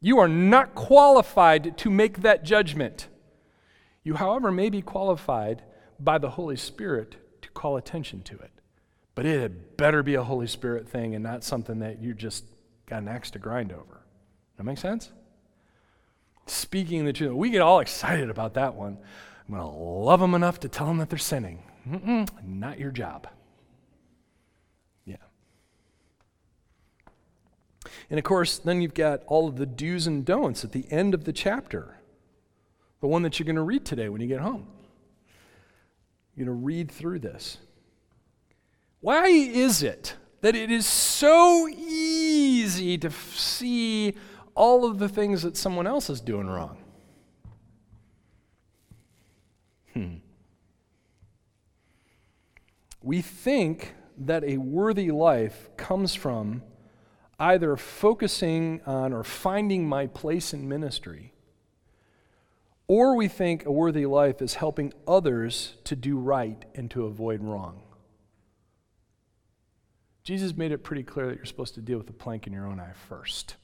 You 0.00 0.18
are 0.18 0.28
not 0.28 0.74
qualified 0.74 1.76
to 1.78 1.90
make 1.90 2.22
that 2.22 2.44
judgment. 2.44 3.08
You, 4.04 4.14
however, 4.14 4.52
may 4.52 4.70
be 4.70 4.80
qualified 4.80 5.62
by 5.98 6.18
the 6.18 6.30
Holy 6.30 6.56
Spirit 6.56 7.16
to 7.42 7.50
call 7.50 7.76
attention 7.76 8.22
to 8.22 8.38
it. 8.38 8.52
But 9.14 9.26
it 9.26 9.40
had 9.40 9.76
better 9.76 10.02
be 10.02 10.14
a 10.14 10.22
Holy 10.22 10.46
Spirit 10.46 10.88
thing 10.88 11.14
and 11.14 11.24
not 11.24 11.42
something 11.42 11.80
that 11.80 12.00
you 12.00 12.14
just 12.14 12.44
got 12.86 13.02
an 13.02 13.08
axe 13.08 13.32
to 13.32 13.38
grind 13.38 13.72
over. 13.72 13.82
Does 13.82 14.58
that 14.58 14.64
make 14.64 14.78
sense? 14.78 15.10
Speaking 16.46 17.04
the 17.04 17.12
truth. 17.12 17.32
We 17.32 17.50
get 17.50 17.60
all 17.60 17.80
excited 17.80 18.30
about 18.30 18.54
that 18.54 18.74
one. 18.74 18.98
I'm 19.48 19.54
going 19.54 19.66
to 19.66 19.78
love 19.78 20.20
them 20.20 20.34
enough 20.34 20.60
to 20.60 20.68
tell 20.68 20.86
them 20.86 20.98
that 20.98 21.08
they're 21.08 21.18
sinning. 21.18 21.62
Mm-mm, 21.88 22.28
not 22.44 22.78
your 22.78 22.90
job. 22.90 23.26
Yeah. 25.06 25.16
And 28.10 28.18
of 28.18 28.24
course, 28.24 28.58
then 28.58 28.82
you've 28.82 28.92
got 28.94 29.22
all 29.26 29.48
of 29.48 29.56
the 29.56 29.64
do's 29.64 30.06
and 30.06 30.24
don'ts 30.24 30.64
at 30.64 30.72
the 30.72 30.84
end 30.90 31.14
of 31.14 31.24
the 31.24 31.32
chapter, 31.32 31.96
the 33.00 33.06
one 33.06 33.22
that 33.22 33.38
you're 33.38 33.46
going 33.46 33.56
to 33.56 33.62
read 33.62 33.86
today 33.86 34.10
when 34.10 34.20
you 34.20 34.26
get 34.26 34.40
home. 34.40 34.66
You're 36.36 36.46
going 36.46 36.58
to 36.58 36.64
read 36.64 36.90
through 36.90 37.20
this. 37.20 37.56
Why 39.00 39.28
is 39.28 39.82
it 39.82 40.16
that 40.42 40.54
it 40.54 40.70
is 40.70 40.86
so 40.86 41.68
easy 41.68 42.98
to 42.98 43.08
f- 43.08 43.34
see 43.34 44.14
all 44.54 44.84
of 44.84 44.98
the 44.98 45.08
things 45.08 45.42
that 45.42 45.56
someone 45.56 45.86
else 45.86 46.10
is 46.10 46.20
doing 46.20 46.48
wrong? 46.48 46.76
Hmm. 49.98 50.16
We 53.02 53.20
think 53.20 53.94
that 54.16 54.44
a 54.44 54.58
worthy 54.58 55.10
life 55.10 55.70
comes 55.76 56.14
from 56.14 56.62
either 57.38 57.76
focusing 57.76 58.80
on 58.86 59.12
or 59.12 59.24
finding 59.24 59.88
my 59.88 60.06
place 60.06 60.52
in 60.52 60.68
ministry 60.68 61.32
or 62.86 63.16
we 63.16 63.28
think 63.28 63.66
a 63.66 63.72
worthy 63.72 64.06
life 64.06 64.40
is 64.40 64.54
helping 64.54 64.92
others 65.06 65.74
to 65.84 65.94
do 65.94 66.16
right 66.16 66.64
and 66.74 66.90
to 66.90 67.04
avoid 67.04 67.42
wrong. 67.42 67.82
Jesus 70.22 70.56
made 70.56 70.72
it 70.72 70.78
pretty 70.78 71.02
clear 71.02 71.26
that 71.26 71.36
you're 71.36 71.44
supposed 71.44 71.74
to 71.74 71.80
deal 71.80 71.98
with 71.98 72.06
the 72.06 72.12
plank 72.12 72.46
in 72.46 72.52
your 72.52 72.66
own 72.66 72.80
eye 72.80 72.94
first. 73.08 73.56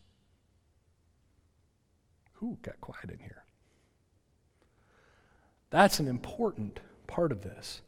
Who 2.34 2.58
got 2.62 2.80
quiet 2.80 3.10
in 3.10 3.18
here. 3.18 3.43
That's 5.74 5.98
an 5.98 6.06
important 6.06 6.78
part 7.08 7.32
of 7.32 7.42
this. 7.42 7.82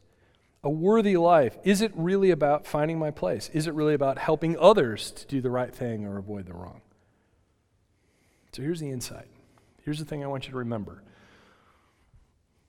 A 0.61 0.69
worthy 0.69 1.15
life, 1.15 1.57
is 1.63 1.79
it 1.79 1.93
really 1.95 2.31
about 2.31 2.67
finding 2.67 2.99
my 2.99 3.11
place? 3.11 3.49
Is 3.53 3.65
it 3.65 3.73
really 3.73 3.93
about 3.93 4.17
helping 4.17 4.57
others 4.59 5.11
to 5.11 5.25
do 5.25 5.39
the 5.39 5.49
right 5.49 5.73
thing 5.73 6.05
or 6.05 6.17
avoid 6.17 6.47
the 6.47 6.53
wrong? 6.53 6.81
So 8.51 8.61
here's 8.61 8.81
the 8.81 8.89
insight. 8.89 9.29
Here's 9.85 9.99
the 9.99 10.03
thing 10.03 10.21
I 10.21 10.27
want 10.27 10.47
you 10.47 10.51
to 10.51 10.57
remember. 10.57 11.01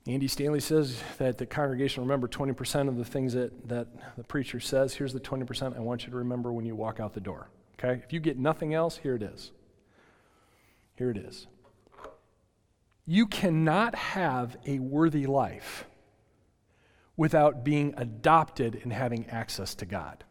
Andy 0.06 0.28
Stanley 0.28 0.60
says 0.60 1.02
that 1.18 1.36
the 1.36 1.46
congregation 1.46 2.04
remember 2.04 2.28
20% 2.28 2.86
of 2.86 2.96
the 2.96 3.04
things 3.04 3.32
that, 3.32 3.66
that 3.66 3.88
the 4.16 4.22
preacher 4.22 4.60
says. 4.60 4.94
Here's 4.94 5.12
the 5.12 5.18
20% 5.18 5.76
I 5.76 5.80
want 5.80 6.04
you 6.04 6.12
to 6.12 6.16
remember 6.16 6.52
when 6.52 6.64
you 6.64 6.76
walk 6.76 7.00
out 7.00 7.14
the 7.14 7.20
door. 7.20 7.50
Okay? 7.76 8.00
If 8.04 8.12
you 8.12 8.20
get 8.20 8.38
nothing 8.38 8.72
else, 8.72 8.98
here 8.98 9.16
it 9.16 9.24
is. 9.24 9.50
Here 10.94 11.10
it 11.10 11.16
is. 11.16 11.48
You 13.10 13.26
cannot 13.26 13.94
have 13.94 14.58
a 14.66 14.80
worthy 14.80 15.24
life 15.24 15.86
without 17.16 17.64
being 17.64 17.94
adopted 17.96 18.80
and 18.82 18.92
having 18.92 19.26
access 19.30 19.74
to 19.76 19.86
God. 19.86 20.24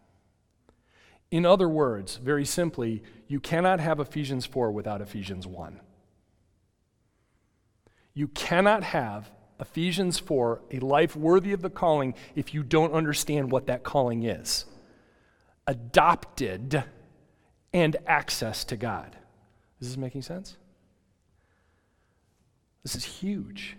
In 1.32 1.44
other 1.44 1.68
words, 1.68 2.18
very 2.18 2.46
simply, 2.46 3.02
you 3.28 3.40
cannot 3.40 3.80
have 3.80 4.00
Ephesians 4.00 4.46
4 4.46 4.72
without 4.72 5.02
Ephesians 5.02 5.48
1. 5.48 5.80
You 8.14 8.28
cannot 8.28 8.84
have 8.84 9.32
Ephesians 9.60 10.20
4, 10.20 10.62
a 10.70 10.78
life 10.78 11.16
worthy 11.16 11.54
of 11.54 11.64
the 11.64 11.72
calling, 11.72 12.14
if 12.36 12.54
you 12.54 12.62
don't 12.62 12.94
understand 12.94 13.52
what 13.52 13.66
that 13.66 13.84
calling 13.84 14.22
is. 14.22 14.66
Adopted 15.66 16.84
and 17.74 17.96
access 18.06 18.64
to 18.66 18.78
God. 18.78 19.18
Is 19.82 19.88
this 19.88 19.98
making 19.98 20.22
sense? 20.22 20.58
This 22.88 22.96
is 22.96 23.04
huge. 23.20 23.76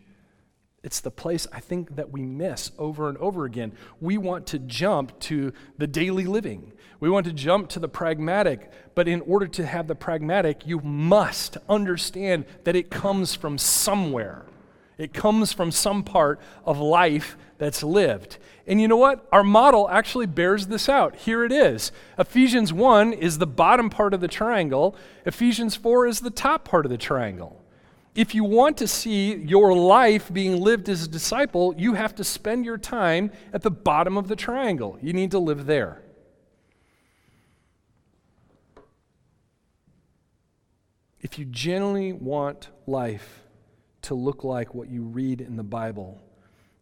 It's 0.83 1.01
the 1.01 1.11
place 1.11 1.47
I 1.51 1.61
think 1.61 1.97
that 1.97 2.11
we 2.11 2.21
miss 2.21 2.73
over 2.77 3.09
and 3.09 3.17
over 3.17 3.47
again. 3.47 3.73
We 4.03 4.19
want 4.19 4.47
to 4.49 4.59
jump 4.59 5.19
to 5.21 5.55
the 5.79 5.87
daily 5.87 6.27
living. 6.27 6.75
We 7.01 7.09
want 7.09 7.25
to 7.25 7.33
jump 7.33 7.71
to 7.71 7.79
the 7.79 7.89
pragmatic, 7.89 8.71
but 8.95 9.09
in 9.09 9.23
order 9.23 9.47
to 9.47 9.65
have 9.65 9.87
the 9.87 9.95
pragmatic, 9.95 10.67
you 10.67 10.81
must 10.81 11.57
understand 11.71 12.45
that 12.65 12.77
it 12.77 12.91
comes 12.91 13.35
from 13.35 13.57
somewhere. 13.57 14.45
It 14.99 15.15
comes 15.15 15.55
from 15.55 15.73
some 15.73 16.03
part 16.03 16.39
of 16.67 16.79
life 16.79 17.39
that's 17.57 17.83
lived. 17.83 18.37
And 18.67 18.79
you 18.79 18.89
know 18.89 18.99
what? 18.99 19.27
Our 19.33 19.43
model 19.43 19.89
actually 19.89 20.27
bears 20.27 20.67
this 20.67 20.87
out. 20.87 21.17
Here 21.17 21.45
it 21.47 21.53
is. 21.53 21.93
Ephesians 22.19 22.75
1 22.75 23.15
is 23.15 23.39
the 23.39 23.47
bottom 23.47 23.89
part 23.89 24.13
of 24.13 24.21
the 24.21 24.29
triangle, 24.29 24.95
Ephesians 25.25 25.77
4 25.77 26.07
is 26.07 26.21
the 26.21 26.29
top 26.29 26.67
part 26.67 26.85
of 26.85 26.91
the 26.91 26.99
triangle 26.99 27.65
if 28.19 28.35
you 28.35 28.43
want 28.43 28.77
to 28.79 28.89
see 28.89 29.37
your 29.37 29.73
life 29.73 30.33
being 30.33 30.61
lived 30.61 30.89
as 30.89 31.05
a 31.05 31.09
disciple, 31.09 31.73
you 31.79 31.95
have 31.95 32.17
to 32.17 32.25
spend 32.25 32.65
your 32.65 32.77
time 32.77 33.31
at 33.53 33.63
the 33.63 33.71
bottom 33.71 34.17
of 34.17 34.27
the 34.27 34.35
triangle. 34.35 34.99
You 35.01 35.13
need 35.13 35.31
to 35.31 35.39
live 35.39 35.67
there. 35.67 36.03
If 41.21 41.39
you 41.39 41.45
genuinely 41.45 42.13
want 42.13 42.71
life 42.89 43.45
to 44.03 44.17
look 44.17 44.43
like 44.43 44.75
what 44.75 44.89
you 44.89 45.03
read 45.03 45.41
in 45.41 45.55
the 45.55 45.63
Bible, 45.63 46.21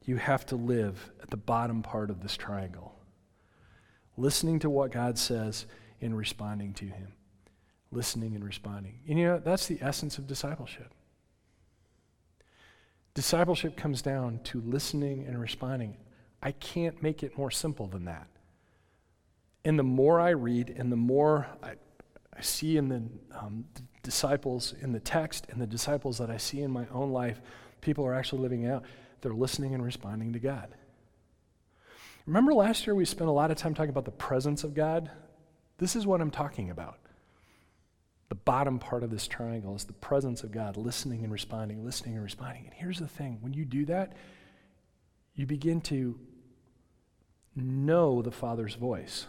you 0.06 0.16
have 0.16 0.46
to 0.46 0.56
live 0.56 1.10
at 1.22 1.28
the 1.28 1.36
bottom 1.36 1.82
part 1.82 2.08
of 2.08 2.22
this 2.22 2.38
triangle. 2.38 2.98
Listening 4.16 4.58
to 4.60 4.70
what 4.70 4.90
God 4.90 5.18
says 5.18 5.66
and 6.00 6.16
responding 6.16 6.72
to 6.74 6.86
Him. 6.86 7.12
Listening 7.92 8.34
and 8.34 8.42
responding. 8.42 9.00
And 9.06 9.18
you 9.18 9.26
know, 9.26 9.38
that's 9.38 9.66
the 9.66 9.76
essence 9.82 10.16
of 10.16 10.26
discipleship. 10.26 10.94
Discipleship 13.16 13.78
comes 13.78 14.02
down 14.02 14.40
to 14.44 14.60
listening 14.60 15.24
and 15.26 15.40
responding. 15.40 15.96
I 16.42 16.52
can't 16.52 17.02
make 17.02 17.22
it 17.22 17.38
more 17.38 17.50
simple 17.50 17.86
than 17.86 18.04
that. 18.04 18.26
And 19.64 19.78
the 19.78 19.82
more 19.82 20.20
I 20.20 20.30
read 20.30 20.68
and 20.68 20.92
the 20.92 20.96
more 20.96 21.46
I, 21.62 21.76
I 22.36 22.40
see 22.42 22.76
in 22.76 22.90
the, 22.90 23.02
um, 23.34 23.64
the 23.72 23.80
disciples 24.02 24.74
in 24.82 24.92
the 24.92 25.00
text 25.00 25.46
and 25.48 25.58
the 25.58 25.66
disciples 25.66 26.18
that 26.18 26.28
I 26.28 26.36
see 26.36 26.60
in 26.60 26.70
my 26.70 26.86
own 26.92 27.10
life, 27.10 27.40
people 27.80 28.04
are 28.04 28.12
actually 28.12 28.42
living 28.42 28.66
out. 28.66 28.84
They're 29.22 29.32
listening 29.32 29.72
and 29.72 29.82
responding 29.82 30.34
to 30.34 30.38
God. 30.38 30.68
Remember 32.26 32.52
last 32.52 32.86
year 32.86 32.94
we 32.94 33.06
spent 33.06 33.30
a 33.30 33.32
lot 33.32 33.50
of 33.50 33.56
time 33.56 33.72
talking 33.72 33.88
about 33.88 34.04
the 34.04 34.10
presence 34.10 34.62
of 34.62 34.74
God? 34.74 35.10
This 35.78 35.96
is 35.96 36.06
what 36.06 36.20
I'm 36.20 36.30
talking 36.30 36.68
about. 36.68 36.98
The 38.28 38.34
bottom 38.34 38.78
part 38.78 39.04
of 39.04 39.10
this 39.10 39.28
triangle 39.28 39.76
is 39.76 39.84
the 39.84 39.92
presence 39.92 40.42
of 40.42 40.50
God, 40.50 40.76
listening 40.76 41.22
and 41.22 41.32
responding, 41.32 41.84
listening 41.84 42.14
and 42.14 42.24
responding. 42.24 42.64
And 42.64 42.74
here's 42.74 42.98
the 42.98 43.06
thing 43.06 43.38
when 43.40 43.52
you 43.52 43.64
do 43.64 43.84
that, 43.86 44.14
you 45.34 45.46
begin 45.46 45.80
to 45.82 46.18
know 47.54 48.22
the 48.22 48.32
Father's 48.32 48.74
voice. 48.74 49.26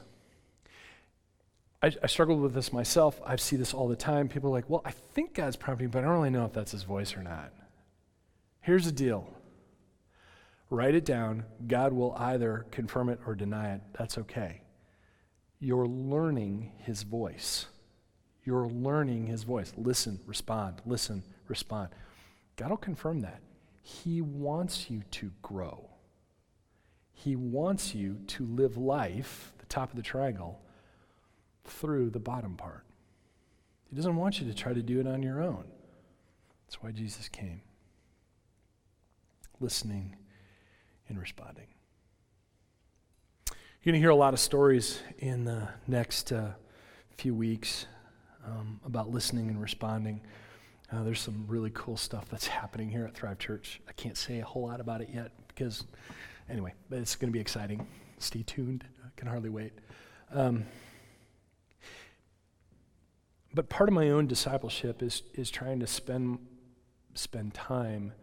I, 1.82 1.92
I 2.02 2.08
struggled 2.08 2.42
with 2.42 2.54
this 2.54 2.74
myself. 2.74 3.22
I 3.26 3.36
see 3.36 3.56
this 3.56 3.74
all 3.74 3.88
the 3.88 3.96
time. 3.96 4.30
People 4.30 4.50
are 4.50 4.54
like, 4.54 4.70
well, 4.70 4.82
I 4.84 4.92
think 4.92 5.36
God's 5.36 5.56
prompting, 5.56 5.90
but 5.90 6.00
I 6.00 6.02
don't 6.08 6.16
really 6.16 6.30
know 6.30 6.46
if 6.46 6.54
that's 6.54 6.72
his 6.72 6.84
voice 6.84 7.16
or 7.16 7.22
not. 7.22 7.54
Here's 8.62 8.86
the 8.86 8.92
deal 8.92 9.34
write 10.70 10.96
it 10.96 11.06
down. 11.06 11.46
God 11.66 11.94
will 11.94 12.14
either 12.18 12.66
confirm 12.72 13.10
it 13.10 13.20
or 13.26 13.36
deny 13.36 13.74
it. 13.76 13.82
That's 13.98 14.18
okay. 14.18 14.62
You're 15.60 15.88
learning 15.88 16.74
his 16.80 17.04
voice. 17.04 17.68
You're 18.48 18.70
learning 18.70 19.28
his 19.28 19.44
voice. 19.44 19.74
Listen, 19.76 20.22
respond, 20.26 20.82
listen, 20.86 21.22
respond. 21.50 21.90
God 22.56 22.70
will 22.70 22.78
confirm 22.78 23.20
that. 23.20 23.42
He 23.82 24.22
wants 24.22 24.90
you 24.90 25.04
to 25.12 25.34
grow. 25.42 25.90
He 27.12 27.36
wants 27.36 27.94
you 27.94 28.22
to 28.28 28.46
live 28.46 28.78
life, 28.78 29.52
the 29.58 29.66
top 29.66 29.90
of 29.90 29.98
the 29.98 30.02
triangle, 30.02 30.62
through 31.66 32.12
the 32.12 32.22
bottom 32.22 32.56
part. 32.56 32.86
He 33.90 33.98
doesn't 33.98 34.16
want 34.16 34.40
you 34.40 34.48
to 34.48 34.54
try 34.54 34.72
to 34.72 34.82
do 34.82 35.02
it 35.02 35.08
on 35.08 35.22
your 35.22 35.42
own. 35.44 35.66
That's 36.66 36.82
why 36.82 36.92
Jesus 36.92 37.28
came. 37.28 37.60
Listening 39.60 40.16
and 41.10 41.20
responding. 41.20 41.68
You're 43.84 43.92
going 43.92 43.96
to 43.96 44.00
hear 44.00 44.10
a 44.10 44.16
lot 44.16 44.34
of 44.34 44.40
stories 44.40 45.02
in 45.18 45.44
the 45.44 45.68
next 45.86 46.32
uh, 46.32 46.52
few 47.18 47.36
weeks 47.36 47.88
um, 48.48 48.80
about 48.86 49.12
listening 49.12 49.50
and 49.50 49.62
responding. 49.62 50.22
Uh, 50.92 51.04
there's 51.04 51.20
some 51.20 51.46
really 51.48 51.72
cool 51.74 51.98
stuff 51.98 52.28
that's 52.30 52.48
happening 52.60 52.90
here 52.90 53.06
at 53.06 53.14
Thrive 53.14 53.38
Church. 53.38 53.82
I 53.88 53.92
can't 53.94 54.18
say 54.18 54.40
a 54.40 54.46
whole 54.46 54.64
lot 54.64 54.80
about 54.80 55.02
it 55.02 55.10
yet 55.14 55.32
because, 55.48 55.84
anyway, 56.50 56.74
but 56.90 57.00
it's 57.00 57.16
going 57.16 57.32
to 57.32 57.34
be 57.34 57.42
exciting. 57.42 57.86
Stay 58.20 58.44
tuned. 58.44 58.84
I 59.06 59.10
can 59.16 59.28
hardly 59.28 59.50
wait. 59.50 59.74
Um, 60.32 60.66
but 63.54 63.70
part 63.70 63.90
of 63.90 63.96
my 63.96 64.10
own 64.10 64.28
discipleship 64.28 65.02
is, 65.02 65.24
is 65.34 65.50
trying 65.50 65.80
to 65.80 65.88
spend, 65.88 66.40
spend 67.16 67.54
time 67.54 68.14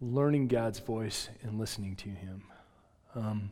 learning 0.00 0.48
God's 0.48 0.78
voice 0.78 1.28
and 1.42 1.58
listening 1.58 1.96
to 1.96 2.08
Him. 2.08 2.42
Um, 3.14 3.50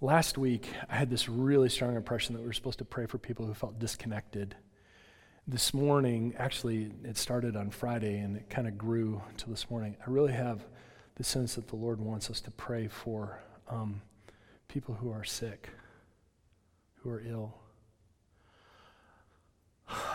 Last 0.00 0.38
week, 0.38 0.68
I 0.88 0.94
had 0.94 1.10
this 1.10 1.28
really 1.28 1.68
strong 1.68 1.96
impression 1.96 2.32
that 2.34 2.40
we 2.40 2.46
were 2.46 2.52
supposed 2.52 2.78
to 2.78 2.84
pray 2.84 3.06
for 3.06 3.18
people 3.18 3.46
who 3.46 3.52
felt 3.52 3.80
disconnected. 3.80 4.54
This 5.48 5.74
morning, 5.74 6.34
actually, 6.38 6.92
it 7.02 7.16
started 7.16 7.56
on 7.56 7.70
Friday 7.70 8.18
and 8.18 8.36
it 8.36 8.48
kind 8.48 8.68
of 8.68 8.78
grew 8.78 9.20
to 9.38 9.50
this 9.50 9.68
morning. 9.68 9.96
I 10.06 10.08
really 10.08 10.32
have 10.32 10.64
the 11.16 11.24
sense 11.24 11.56
that 11.56 11.66
the 11.66 11.74
Lord 11.74 12.00
wants 12.00 12.30
us 12.30 12.40
to 12.42 12.50
pray 12.52 12.86
for 12.86 13.40
um, 13.68 14.00
people 14.68 14.94
who 14.94 15.10
are 15.10 15.24
sick, 15.24 15.68
who 17.02 17.10
are 17.10 17.24
ill. 17.26 17.54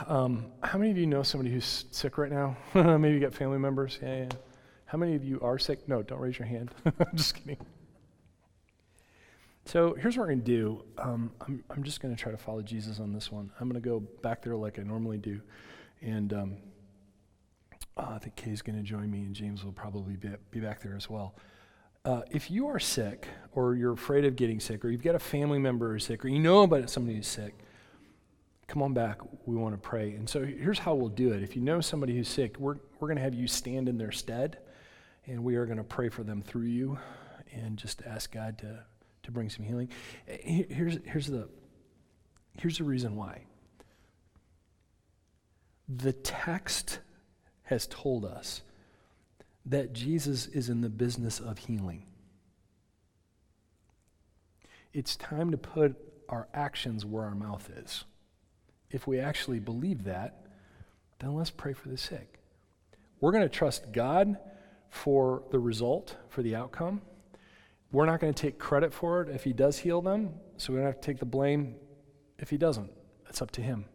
Um, 0.07 0.45
how 0.63 0.77
many 0.77 0.91
of 0.91 0.97
you 0.97 1.07
know 1.07 1.23
somebody 1.23 1.51
who's 1.51 1.83
sick 1.91 2.17
right 2.17 2.31
now? 2.31 2.55
Maybe 2.73 3.15
you 3.15 3.19
got 3.19 3.33
family 3.33 3.59
members. 3.59 3.99
Yeah, 4.01 4.15
yeah. 4.15 4.29
How 4.85 4.97
many 4.97 5.15
of 5.15 5.25
you 5.25 5.41
are 5.41 5.59
sick? 5.59 5.89
No, 5.89 6.01
don't 6.01 6.19
raise 6.19 6.39
your 6.39 6.47
hand. 6.47 6.71
I'm 6.85 7.17
just 7.17 7.35
kidding. 7.35 7.57
So 9.65 9.95
here's 9.97 10.17
what 10.17 10.23
we're 10.23 10.33
going 10.33 10.43
to 10.43 10.45
do. 10.45 10.83
Um, 10.97 11.31
I'm, 11.41 11.63
I'm 11.69 11.83
just 11.83 12.01
going 12.01 12.13
to 12.13 12.21
try 12.21 12.31
to 12.31 12.37
follow 12.37 12.61
Jesus 12.61 12.99
on 12.99 13.13
this 13.13 13.31
one. 13.31 13.49
I'm 13.59 13.69
going 13.69 13.81
to 13.81 13.87
go 13.87 14.01
back 14.21 14.41
there 14.41 14.55
like 14.55 14.77
I 14.77 14.83
normally 14.83 15.17
do. 15.17 15.41
And 16.01 16.33
um, 16.33 16.57
uh, 17.95 18.13
I 18.15 18.19
think 18.19 18.35
Kay's 18.35 18.61
going 18.61 18.75
to 18.77 18.83
join 18.83 19.09
me, 19.09 19.19
and 19.19 19.33
James 19.33 19.63
will 19.63 19.71
probably 19.71 20.15
be, 20.15 20.29
be 20.51 20.59
back 20.59 20.81
there 20.81 20.95
as 20.95 21.09
well. 21.09 21.35
Uh, 22.03 22.21
if 22.29 22.51
you 22.51 22.67
are 22.67 22.79
sick, 22.79 23.27
or 23.53 23.75
you're 23.75 23.93
afraid 23.93 24.25
of 24.25 24.35
getting 24.35 24.59
sick, 24.59 24.83
or 24.83 24.89
you've 24.89 25.03
got 25.03 25.15
a 25.15 25.19
family 25.19 25.59
member 25.59 25.93
who's 25.93 26.05
sick, 26.05 26.25
or 26.25 26.27
you 26.27 26.39
know 26.39 26.63
about 26.63 26.89
somebody 26.89 27.15
who's 27.15 27.27
sick, 27.27 27.53
come 28.67 28.81
on 28.81 28.93
back. 28.93 29.19
We 29.45 29.55
want 29.55 29.73
to 29.75 29.79
pray. 29.79 30.11
And 30.11 30.27
so 30.27 30.43
here's 30.43 30.79
how 30.79 30.95
we'll 30.95 31.07
do 31.07 31.31
it. 31.31 31.41
If 31.41 31.55
you 31.55 31.61
know 31.61 31.79
somebody 31.79 32.15
who's 32.15 32.27
sick, 32.27 32.57
we're, 32.59 32.75
we're 32.99 33.07
going 33.07 33.17
to 33.17 33.23
have 33.23 33.33
you 33.33 33.47
stand 33.47 33.87
in 33.87 33.97
their 33.97 34.11
stead, 34.11 34.57
and 35.25 35.41
we 35.45 35.55
are 35.55 35.65
going 35.65 35.77
to 35.77 35.83
pray 35.85 36.09
for 36.09 36.23
them 36.23 36.41
through 36.41 36.65
you 36.65 36.99
and 37.53 37.77
just 37.77 38.01
ask 38.05 38.33
God 38.33 38.57
to 38.57 38.83
to 39.23 39.31
bring 39.31 39.49
some 39.49 39.65
healing. 39.65 39.89
Here's, 40.25 40.99
here's, 41.05 41.27
the, 41.27 41.49
here's 42.57 42.77
the 42.77 42.83
reason 42.83 43.15
why. 43.15 43.43
The 45.89 46.13
text 46.13 46.99
has 47.63 47.87
told 47.87 48.25
us 48.25 48.61
that 49.65 49.93
Jesus 49.93 50.47
is 50.47 50.69
in 50.69 50.81
the 50.81 50.89
business 50.89 51.39
of 51.39 51.57
healing. 51.57 52.05
It's 54.93 55.15
time 55.15 55.51
to 55.51 55.57
put 55.57 55.95
our 56.29 56.47
actions 56.53 57.05
where 57.05 57.23
our 57.23 57.35
mouth 57.35 57.69
is. 57.77 58.03
If 58.91 59.07
we 59.07 59.19
actually 59.19 59.59
believe 59.59 60.03
that, 60.03 60.45
then 61.19 61.33
let's 61.33 61.49
pray 61.49 61.73
for 61.73 61.89
the 61.89 61.97
sick. 61.97 62.39
We're 63.19 63.31
going 63.31 63.43
to 63.43 63.49
trust 63.49 63.91
God 63.91 64.37
for 64.89 65.43
the 65.49 65.59
result, 65.59 66.17
for 66.29 66.43
the 66.43 66.55
outcome. 66.55 67.01
We're 67.93 68.07
not 68.07 68.19
going 68.19 68.33
to 68.33 68.41
take 68.41 68.57
credit 68.57 68.91
for 68.91 69.21
it 69.21 69.29
if 69.29 69.43
He 69.43 69.53
does 69.53 69.77
heal 69.77 70.01
them, 70.01 70.31
so 70.57 70.73
we 70.73 70.79
don't 70.79 70.87
have 70.87 70.99
to 70.99 71.05
take 71.05 71.19
the 71.19 71.27
blame 71.27 71.75
if 72.39 72.49
He 72.49 72.57
doesn't. 72.57 72.89
It's 73.29 73.39
up 73.39 73.51
to 73.51 73.61
Him. 73.61 73.85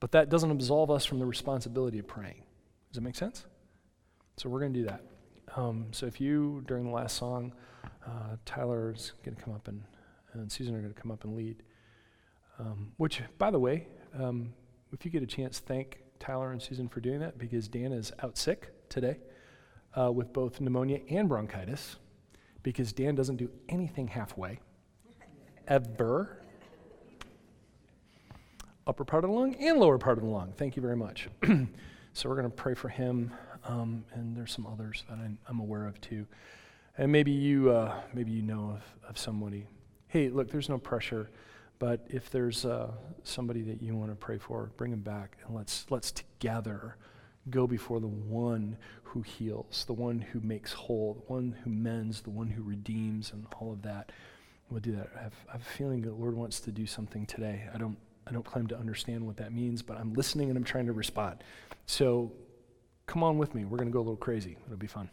But 0.00 0.12
that 0.12 0.28
doesn't 0.28 0.50
absolve 0.50 0.90
us 0.90 1.06
from 1.06 1.18
the 1.18 1.24
responsibility 1.24 1.98
of 1.98 2.06
praying. 2.06 2.44
Does 2.90 2.96
that 2.96 3.00
make 3.00 3.16
sense? 3.16 3.46
So 4.36 4.50
we're 4.50 4.60
going 4.60 4.74
to 4.74 4.78
do 4.80 4.84
that. 4.84 5.02
Um, 5.56 5.86
so 5.92 6.04
if 6.04 6.20
you, 6.20 6.62
during 6.66 6.84
the 6.84 6.90
last 6.90 7.16
song, 7.16 7.54
uh, 8.06 8.36
Tyler's 8.44 9.12
going 9.24 9.34
to 9.34 9.42
come 9.42 9.54
up 9.54 9.66
and, 9.66 9.82
and 10.34 10.52
Susan 10.52 10.74
are 10.74 10.80
going 10.80 10.92
to 10.92 11.00
come 11.00 11.10
up 11.10 11.24
and 11.24 11.34
lead. 11.34 11.62
Um, 12.58 12.92
which, 12.98 13.22
by 13.38 13.50
the 13.50 13.58
way, 13.58 13.88
um, 14.18 14.52
if 14.92 15.06
you 15.06 15.10
get 15.10 15.22
a 15.22 15.26
chance, 15.26 15.58
thank 15.58 16.00
Tyler 16.18 16.52
and 16.52 16.60
Susan 16.60 16.86
for 16.86 17.00
doing 17.00 17.20
that 17.20 17.38
because 17.38 17.66
Dan 17.66 17.92
is 17.92 18.12
out 18.22 18.36
sick 18.36 18.68
today 18.90 19.16
uh, 19.98 20.12
with 20.12 20.34
both 20.34 20.60
pneumonia 20.60 21.00
and 21.08 21.30
bronchitis 21.30 21.96
because 22.62 22.92
Dan 22.92 23.14
doesn't 23.14 23.36
do 23.36 23.50
anything 23.68 24.08
halfway, 24.08 24.60
ever. 25.68 26.36
Upper 28.86 29.04
part 29.04 29.24
of 29.24 29.30
the 29.30 29.36
lung 29.36 29.54
and 29.56 29.78
lower 29.78 29.98
part 29.98 30.18
of 30.18 30.24
the 30.24 30.30
lung. 30.30 30.52
Thank 30.56 30.74
you 30.76 30.82
very 30.82 30.96
much. 30.96 31.28
so 32.12 32.28
we're 32.28 32.34
going 32.34 32.50
to 32.50 32.56
pray 32.56 32.74
for 32.74 32.88
him, 32.88 33.32
um, 33.64 34.04
and 34.14 34.36
there's 34.36 34.52
some 34.52 34.66
others 34.66 35.04
that 35.08 35.18
I'm, 35.18 35.60
aware 35.60 35.86
of 35.86 36.00
too. 36.00 36.26
And 36.98 37.12
maybe 37.12 37.30
you, 37.30 37.70
uh, 37.70 37.94
maybe 38.12 38.32
you 38.32 38.42
know 38.42 38.76
of, 38.76 39.08
of 39.08 39.18
somebody. 39.18 39.66
Hey, 40.08 40.28
look, 40.28 40.50
there's 40.50 40.68
no 40.68 40.78
pressure. 40.78 41.30
But 41.78 42.06
if 42.10 42.30
there's 42.30 42.66
uh, 42.66 42.90
somebody 43.24 43.62
that 43.62 43.82
you 43.82 43.96
want 43.96 44.10
to 44.10 44.16
pray 44.16 44.36
for, 44.36 44.70
bring 44.76 44.90
them 44.90 45.00
back 45.00 45.38
and 45.46 45.56
let's, 45.56 45.86
let's 45.88 46.12
together 46.12 46.96
go 47.50 47.66
before 47.66 48.00
the 48.00 48.06
one 48.06 48.76
who 49.02 49.22
heals, 49.22 49.84
the 49.86 49.92
one 49.92 50.20
who 50.20 50.40
makes 50.40 50.72
whole, 50.72 51.14
the 51.14 51.32
one 51.32 51.56
who 51.64 51.70
mends, 51.70 52.22
the 52.22 52.30
one 52.30 52.48
who 52.48 52.62
redeems, 52.62 53.32
and 53.32 53.46
all 53.58 53.72
of 53.72 53.82
that. 53.82 54.12
We'll 54.70 54.80
do 54.80 54.92
that. 54.96 55.10
I 55.18 55.22
have, 55.22 55.34
I 55.48 55.52
have 55.52 55.62
a 55.62 55.64
feeling 55.64 56.02
the 56.02 56.12
Lord 56.12 56.36
wants 56.36 56.60
to 56.60 56.70
do 56.70 56.86
something 56.86 57.26
today. 57.26 57.68
I 57.74 57.78
don't, 57.78 57.96
I 58.26 58.32
don't 58.32 58.44
claim 58.44 58.68
to 58.68 58.76
understand 58.76 59.26
what 59.26 59.36
that 59.38 59.52
means, 59.52 59.82
but 59.82 59.96
I'm 59.98 60.14
listening 60.14 60.48
and 60.48 60.56
I'm 60.56 60.64
trying 60.64 60.86
to 60.86 60.92
respond. 60.92 61.42
So 61.86 62.32
come 63.06 63.24
on 63.24 63.36
with 63.36 63.54
me. 63.54 63.64
We're 63.64 63.78
going 63.78 63.88
to 63.88 63.92
go 63.92 63.98
a 63.98 64.00
little 64.00 64.16
crazy. 64.16 64.56
It'll 64.66 64.76
be 64.76 64.86
fun. 64.86 65.10